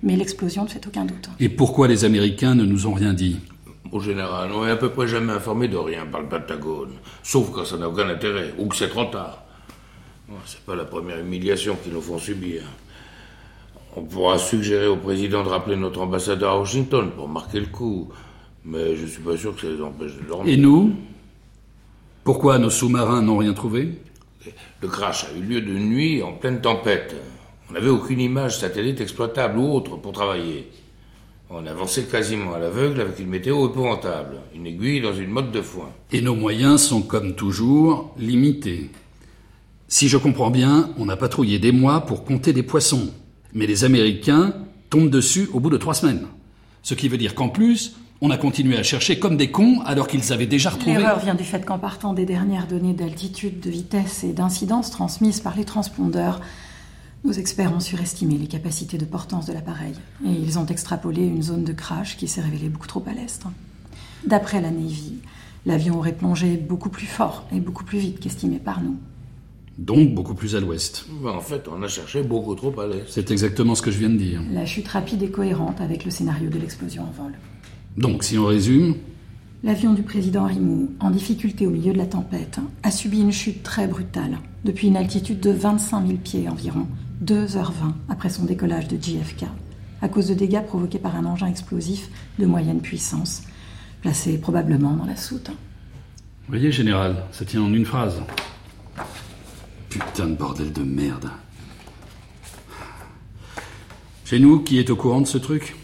Mais 0.04 0.16
l'explosion 0.16 0.64
ne 0.64 0.70
fait 0.70 0.86
aucun 0.86 1.06
doute. 1.06 1.30
Et 1.40 1.50
pourquoi 1.50 1.88
les 1.88 2.06
Américains 2.06 2.54
ne 2.54 2.66
nous 2.66 2.86
ont 2.86 2.94
rien 2.94 3.14
dit? 3.14 3.38
Au 3.92 4.00
général, 4.00 4.52
on 4.52 4.66
est 4.66 4.72
à 4.72 4.76
peu 4.76 4.90
près 4.90 5.08
jamais 5.08 5.34
informé 5.34 5.68
de 5.68 5.78
rien 5.78 6.06
par 6.06 6.22
le 6.22 6.28
Pentagone. 6.28 6.94
Sauf 7.24 7.52
quand 7.52 7.66
ça 7.66 7.78
n'a 7.78 7.88
aucun 7.88 8.10
intérêt, 8.10 8.54
ou 8.58 8.68
que 8.68 8.76
c'est 8.76 8.90
trop 8.90 9.06
tard. 9.06 9.44
C'est 10.46 10.66
pas 10.66 10.76
la 10.76 10.86
première 10.86 11.20
humiliation 11.20 11.78
qu'ils 11.82 11.94
nous 11.94 12.02
font 12.02 12.18
subir. 12.18 12.64
On 13.96 14.04
pourra 14.04 14.38
suggérer 14.38 14.88
au 14.88 14.98
président 14.98 15.44
de 15.44 15.50
rappeler 15.50 15.76
notre 15.76 16.02
ambassadeur 16.02 16.52
à 16.52 16.60
Washington 16.60 17.12
pour 17.16 17.30
marquer 17.30 17.60
le 17.60 17.68
coup. 17.68 18.10
Mais 18.66 18.96
je 18.96 19.06
suis 19.06 19.22
pas 19.22 19.38
sûr 19.38 19.56
que 19.56 19.62
ça 19.62 19.68
les 19.68 19.82
empêche 19.82 20.16
de 20.16 20.28
dormir. 20.28 20.54
Et 20.54 20.58
nous? 20.58 20.94
Pourquoi 22.24 22.60
nos 22.60 22.70
sous-marins 22.70 23.22
n'ont 23.22 23.38
rien 23.38 23.54
trouvé? 23.54 24.02
Le 24.82 24.88
crash 24.88 25.26
a 25.26 25.38
eu 25.38 25.42
lieu 25.42 25.62
de 25.62 25.72
nuit 25.72 26.22
en 26.22 26.34
pleine 26.34 26.60
tempête. 26.60 27.16
On 27.70 27.74
n'avait 27.74 27.90
aucune 27.90 28.20
image 28.20 28.60
satellite 28.60 29.00
exploitable 29.00 29.58
ou 29.58 29.74
autre 29.74 29.96
pour 29.96 30.12
travailler. 30.12 30.70
On 31.50 31.66
avançait 31.66 32.04
quasiment 32.04 32.54
à 32.54 32.60
l'aveugle 32.60 33.00
avec 33.00 33.20
une 33.20 33.30
météo 33.30 33.70
épouvantable. 33.70 34.42
Une 34.54 34.68
aiguille 34.68 35.00
dans 35.00 35.14
une 35.14 35.30
motte 35.30 35.52
de 35.52 35.62
foin. 35.62 35.90
Et 36.12 36.22
nos 36.22 36.36
moyens 36.36 36.82
sont, 36.82 37.02
comme 37.02 37.36
toujours, 37.36 38.14
limités. 38.18 38.90
Si 39.88 40.10
je 40.10 40.18
comprends 40.18 40.52
bien, 40.52 40.90
on 40.98 41.08
a 41.08 41.16
patrouillé 41.16 41.58
des 41.58 41.72
mois 41.72 42.02
pour 42.02 42.26
compter 42.26 42.52
des 42.52 42.64
poissons. 42.64 43.14
Mais 43.54 43.66
les 43.66 43.86
Américains, 43.86 44.54
tombe 44.90 45.10
dessus 45.10 45.50
au 45.54 45.60
bout 45.60 45.70
de 45.70 45.78
trois 45.78 45.94
semaines. 45.94 46.28
Ce 46.84 46.94
qui 46.94 47.08
veut 47.08 47.18
dire 47.18 47.36
qu'en 47.36 47.50
plus, 47.50 47.96
on 48.22 48.30
a 48.30 48.38
continué 48.38 48.78
à 48.78 48.84
chercher 48.84 49.20
comme 49.20 49.38
des 49.38 49.52
cons 49.52 49.82
alors 49.86 50.08
qu'ils 50.08 50.34
avaient 50.34 50.48
déjà 50.48 50.70
retrouvé. 50.72 50.98
L'erreur 50.98 51.20
vient 51.20 51.36
du 51.36 51.44
fait 51.44 51.66
qu'en 51.66 51.78
partant 51.78 52.14
des 52.14 52.26
dernières 52.26 52.68
données 52.68 52.94
d'altitude, 52.94 53.60
de 53.60 53.70
vitesse 53.70 54.24
et 54.24 54.34
d'incidence 54.34 54.92
transmises 54.92 55.40
par 55.40 55.56
les 55.56 55.66
transpondeurs, 55.66 56.42
nos 57.24 57.32
experts 57.32 57.74
ont 57.74 57.80
surestimé 57.80 58.38
les 58.38 58.48
capacités 58.48 58.98
de 58.98 59.06
portance 59.06 59.46
de 59.46 59.54
l'appareil 59.54 59.94
et 60.26 60.30
ils 60.30 60.60
ont 60.60 60.66
extrapolé 60.66 61.24
une 61.24 61.44
zone 61.44 61.64
de 61.64 61.74
crash 61.74 62.18
qui 62.18 62.28
s'est 62.28 62.42
révélée 62.42 62.70
beaucoup 62.70 62.88
trop 62.88 63.04
à 63.08 63.14
l'est. 63.14 63.44
D'après 64.26 64.62
la 64.62 64.72
Navy, 64.72 65.16
l'avion 65.66 65.98
aurait 65.98 66.16
plongé 66.16 66.58
beaucoup 66.58 66.90
plus 66.90 67.08
fort 67.08 67.46
et 67.52 67.60
beaucoup 67.60 67.84
plus 67.84 68.00
vite 68.00 68.20
qu'estimé 68.20 68.60
par 68.60 68.82
nous. 68.82 68.98
Donc 69.78 70.14
beaucoup 70.14 70.34
plus 70.34 70.56
à 70.56 70.60
l'ouest. 70.60 71.06
Ben, 71.22 71.32
en 71.32 71.42
fait, 71.42 71.68
on 71.68 71.84
a 71.84 71.88
cherché 71.88 72.24
beaucoup 72.24 72.56
trop 72.56 72.78
à 72.80 72.88
l'est. 72.88 73.04
C'est 73.08 73.30
exactement 73.30 73.76
ce 73.76 73.82
que 73.82 73.92
je 73.92 74.00
viens 74.00 74.10
de 74.10 74.18
dire. 74.18 74.42
La 74.52 74.66
chute 74.66 74.88
rapide 74.88 75.22
est 75.22 75.30
cohérente 75.30 75.82
avec 75.82 76.04
le 76.04 76.12
scénario 76.12 76.50
de 76.50 76.58
l'explosion 76.58 77.04
en 77.04 77.12
vol. 77.12 77.34
Donc, 77.96 78.24
si 78.24 78.38
on 78.38 78.46
résume, 78.46 78.96
L'avion 79.68 79.92
du 79.92 80.02
président 80.02 80.46
Rimou, 80.46 80.94
en 81.02 81.12
difficulté 81.12 81.68
au 81.68 81.72
milieu 81.72 81.92
de 81.92 81.98
la 81.98 82.06
tempête, 82.06 82.62
a 82.84 82.90
subi 82.90 83.20
une 83.20 83.34
chute 83.34 83.64
très 83.64 83.86
brutale, 83.86 84.38
depuis 84.64 84.88
une 84.88 84.96
altitude 84.96 85.42
de 85.42 85.52
25 85.52 86.08
000 86.08 86.20
pieds 86.20 86.48
environ, 86.48 86.88
2h20 87.26 87.92
après 88.08 88.30
son 88.30 88.46
décollage 88.46 88.88
de 88.88 88.96
JFK, 88.96 89.44
à 90.02 90.08
cause 90.08 90.30
de 90.30 90.36
dégâts 90.36 90.64
provoqués 90.64 91.00
par 91.00 91.18
un 91.18 91.26
engin 91.26 91.48
explosif 91.48 92.08
de 92.40 92.46
moyenne 92.46 92.80
puissance, 92.80 93.44
placé 94.02 94.38
probablement 94.38 94.94
dans 94.94 95.06
la 95.06 95.18
soute. 95.18 95.52
voyez, 96.48 96.72
général, 96.72 97.26
ça 97.34 97.44
tient 97.44 97.62
en 97.62 97.74
une 97.74 97.84
phrase. 97.84 98.22
Putain 99.90 100.28
de 100.28 100.36
bordel 100.36 100.72
de 100.72 100.84
merde. 100.84 101.30
Chez 104.24 104.40
nous, 104.40 104.62
qui 104.62 104.80
est 104.80 104.90
au 104.90 104.96
courant 104.96 105.20
de 105.20 105.28
ce 105.28 105.38
truc? 105.38 105.76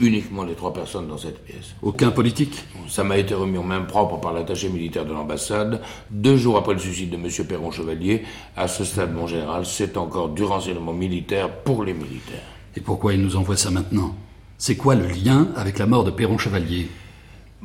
Uniquement 0.00 0.42
les 0.44 0.54
trois 0.54 0.72
personnes 0.72 1.06
dans 1.06 1.18
cette 1.18 1.44
pièce. 1.44 1.74
Aucun 1.82 2.10
politique 2.10 2.64
Ça 2.88 3.04
m'a 3.04 3.16
été 3.16 3.34
remis 3.34 3.58
en 3.58 3.62
main 3.62 3.82
propre 3.82 4.18
par 4.18 4.32
l'attaché 4.32 4.68
militaire 4.68 5.04
de 5.04 5.12
l'ambassade, 5.12 5.80
deux 6.10 6.36
jours 6.36 6.56
après 6.56 6.74
le 6.74 6.80
suicide 6.80 7.10
de 7.10 7.16
M. 7.16 7.28
Perron 7.46 7.70
Chevalier. 7.70 8.22
À 8.56 8.66
ce 8.66 8.84
stade, 8.84 9.14
mon 9.14 9.26
général, 9.26 9.64
c'est 9.64 9.96
encore 9.96 10.30
du 10.30 10.42
renseignement 10.42 10.92
militaire 10.92 11.48
pour 11.62 11.84
les 11.84 11.94
militaires. 11.94 12.42
Et 12.76 12.80
pourquoi 12.80 13.14
il 13.14 13.22
nous 13.22 13.36
envoie 13.36 13.56
ça 13.56 13.70
maintenant? 13.70 14.14
C'est 14.58 14.76
quoi 14.76 14.94
le 14.94 15.06
lien 15.06 15.48
avec 15.56 15.78
la 15.78 15.86
mort 15.86 16.04
de 16.04 16.10
Perron 16.10 16.38
Chevalier 16.38 16.88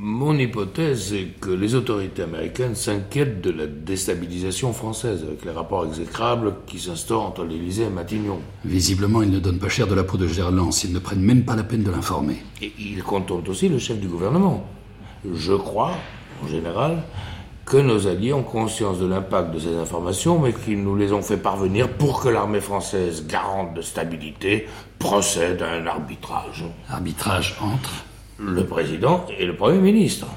Mon 0.02 0.38
hypothèse 0.38 1.14
est 1.14 1.42
que 1.42 1.50
les 1.50 1.76
autorités 1.76 2.22
américaines 2.22 2.74
s'inquiètent 2.74 3.42
de 3.42 3.52
la 3.52 3.68
déstabilisation 3.68 4.72
française 4.72 5.26
avec 5.28 5.44
les 5.44 5.52
rapports 5.52 5.86
exécrables 5.86 6.54
qui 6.68 6.80
s'instaurent 6.80 7.24
entre 7.24 7.44
l'Élysée 7.44 7.84
et 7.84 7.90
Matignon. 7.90 8.40
Visiblement, 8.64 9.24
ils 9.24 9.30
ne 9.30 9.40
donnent 9.40 9.60
pas 9.60 9.68
cher 9.68 9.88
de 9.88 9.96
la 9.96 10.06
peau 10.06 10.16
de 10.16 10.26
Gerland 10.26 10.72
s'ils 10.72 10.94
ne 10.94 11.00
prennent 11.00 11.20
même 11.20 11.44
pas 11.44 11.58
la 11.58 11.64
peine 11.64 11.84
de 11.84 11.92
l'informer. 11.92 12.38
Et 12.62 12.72
ils 12.80 13.04
contournent 13.04 13.50
aussi 13.50 13.68
le 13.68 13.78
chef 13.78 14.00
du 14.00 14.08
gouvernement. 14.08 14.66
Je 15.36 15.52
crois, 15.52 15.92
en 16.42 16.48
général, 16.48 17.04
que 17.66 17.76
nos 17.76 18.08
alliés 18.08 18.32
ont 18.32 18.44
conscience 18.44 19.00
de 19.00 19.06
l'impact 19.06 19.54
de 19.54 19.60
ces 19.60 19.76
informations, 19.76 20.40
mais 20.40 20.54
qu'ils 20.54 20.82
nous 20.82 20.96
les 20.96 21.12
ont 21.12 21.22
fait 21.22 21.36
parvenir 21.36 21.90
pour 21.90 22.22
que 22.22 22.30
l'armée 22.30 22.62
française, 22.62 23.28
garante 23.28 23.74
de 23.74 23.82
stabilité, 23.82 24.66
procède 24.98 25.62
à 25.62 25.74
un 25.74 25.86
arbitrage. 25.88 26.64
Arbitrage 26.88 27.58
entre 27.62 28.06
Le 28.42 28.66
président 28.66 29.26
et 29.38 29.46
le 29.46 29.56
Premier 29.56 29.80
ministre. 29.80 30.28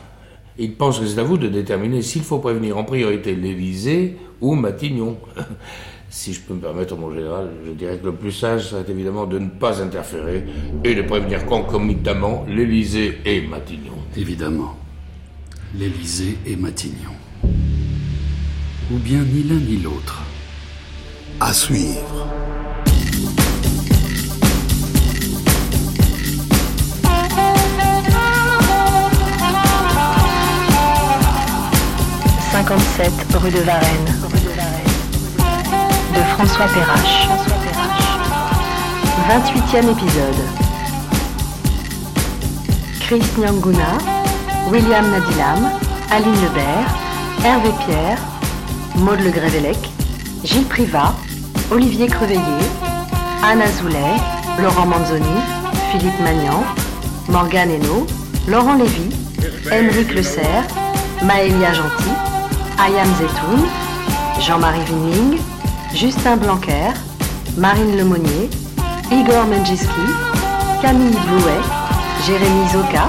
Ils 0.59 0.75
pensent 0.75 1.01
que 1.01 1.07
c'est 1.07 1.19
à 1.19 1.23
vous 1.23 1.38
de 1.38 1.49
déterminer 1.49 2.03
s'il 2.03 2.23
faut 2.23 2.38
prévenir 2.38 2.77
en 2.77 2.85
priorité 2.85 3.35
l'Élysée 3.35 4.17
ou 4.41 4.55
Matignon. 4.55 5.19
Si 6.12 6.35
je 6.35 6.43
peux 6.43 6.53
me 6.53 6.61
permettre, 6.61 6.95
mon 6.95 7.11
général, 7.11 7.49
je 7.67 7.71
dirais 7.71 7.97
que 7.97 8.05
le 8.05 8.12
plus 8.12 8.33
sage 8.33 8.67
serait 8.67 8.85
évidemment 8.87 9.25
de 9.25 9.38
ne 9.38 9.49
pas 9.49 9.83
interférer 9.83 10.45
et 10.85 10.95
de 10.95 11.01
prévenir 11.01 11.47
concomitamment 11.47 12.45
l'Élysée 12.47 13.17
et 13.25 13.41
Matignon. 13.41 13.95
Évidemment. 14.15 14.77
L'Élysée 15.75 16.37
et 16.45 16.55
Matignon. 16.55 17.15
Ou 18.93 18.99
bien 18.99 19.23
ni 19.23 19.43
l'un 19.45 19.55
ni 19.55 19.79
l'autre. 19.79 20.23
À 21.41 21.55
suivre. 21.55 22.29
«57 33.03 33.37
rue 33.43 33.51
de 33.51 33.59
Varennes. 33.59 34.15
De 36.15 36.23
François 36.35 36.67
Perrache. 36.67 37.27
28e 39.29 39.91
épisode. 39.91 40.43
Chris 43.01 43.25
Nyanguna, 43.38 43.99
William 44.71 45.11
Nadilam, 45.11 45.73
Aline 46.12 46.43
Lebert, 46.43 46.95
Hervé 47.45 47.71
Pierre, 47.85 48.19
Maude 48.95 49.21
Le 49.21 49.31
Grévellec, 49.31 49.79
Gilles 50.45 50.67
Privat, 50.67 51.12
Olivier 51.73 52.07
Creveillé, 52.07 52.41
Anna 53.43 53.67
Zoulet, 53.81 54.15
Laurent 54.62 54.87
Manzoni, 54.87 55.41
Philippe 55.91 56.21
Magnan, 56.21 56.62
Morgane 57.29 57.73
Hainaut, 57.73 58.07
Laurent 58.47 58.75
Lévy, 58.75 59.11
Émeric 59.73 60.15
Le 60.15 60.23
Serre, 60.23 60.65
Maëlia 61.25 61.73
Gentil, 61.73 62.32
Ayam 62.83 63.07
Zetoun, 63.14 63.62
Jean-Marie 64.40 64.83
Vinling, 64.83 65.38
Justin 65.95 66.37
Blanquer, 66.37 66.90
Marine 67.57 67.97
Lemonnier, 67.97 68.51
Igor 69.09 69.45
Menjiski, 69.47 70.07
Camille 70.83 71.16
Blouet, 71.29 71.62
Jérémy 72.27 72.68
Zoka, 72.73 73.07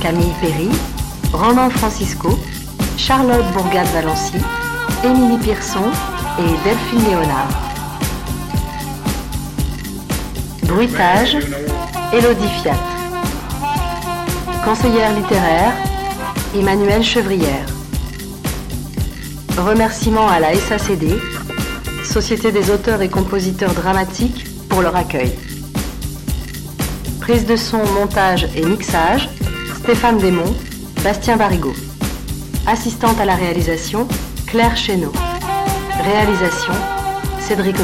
Camille 0.00 0.32
Perry, 0.40 0.70
Romain 1.32 1.68
Francisco, 1.70 2.38
Charlotte 2.96 3.44
Bourgade-Valency, 3.54 4.38
Émilie 5.02 5.38
Pierson 5.38 5.90
et 6.38 6.52
Delphine 6.62 7.04
Léonard. 7.04 7.48
Bruitage, 10.62 11.38
Élodie 12.12 12.54
Fiat. 12.62 12.78
Conseillère 14.64 15.12
littéraire, 15.12 15.72
Emmanuel 16.54 17.02
Chevrière. 17.02 17.81
Remerciements 19.56 20.28
à 20.28 20.40
la 20.40 20.54
SACD, 20.54 21.18
Société 22.04 22.52
des 22.52 22.70
auteurs 22.70 23.02
et 23.02 23.08
compositeurs 23.08 23.74
dramatiques, 23.74 24.46
pour 24.68 24.82
leur 24.82 24.96
accueil. 24.96 25.32
Prise 27.20 27.46
de 27.46 27.56
son, 27.56 27.84
montage 27.94 28.48
et 28.56 28.64
mixage, 28.64 29.28
Stéphane 29.76 30.18
Desmond, 30.18 30.54
Bastien 31.04 31.36
Barigo. 31.36 31.72
Assistante 32.66 33.20
à 33.20 33.24
la 33.24 33.34
réalisation, 33.34 34.08
Claire 34.46 34.76
Chéneau. 34.76 35.12
Réalisation, 36.02 36.74
Cédric 37.40 37.76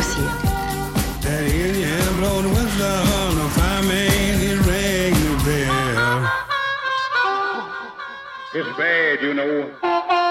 know. 9.39 10.28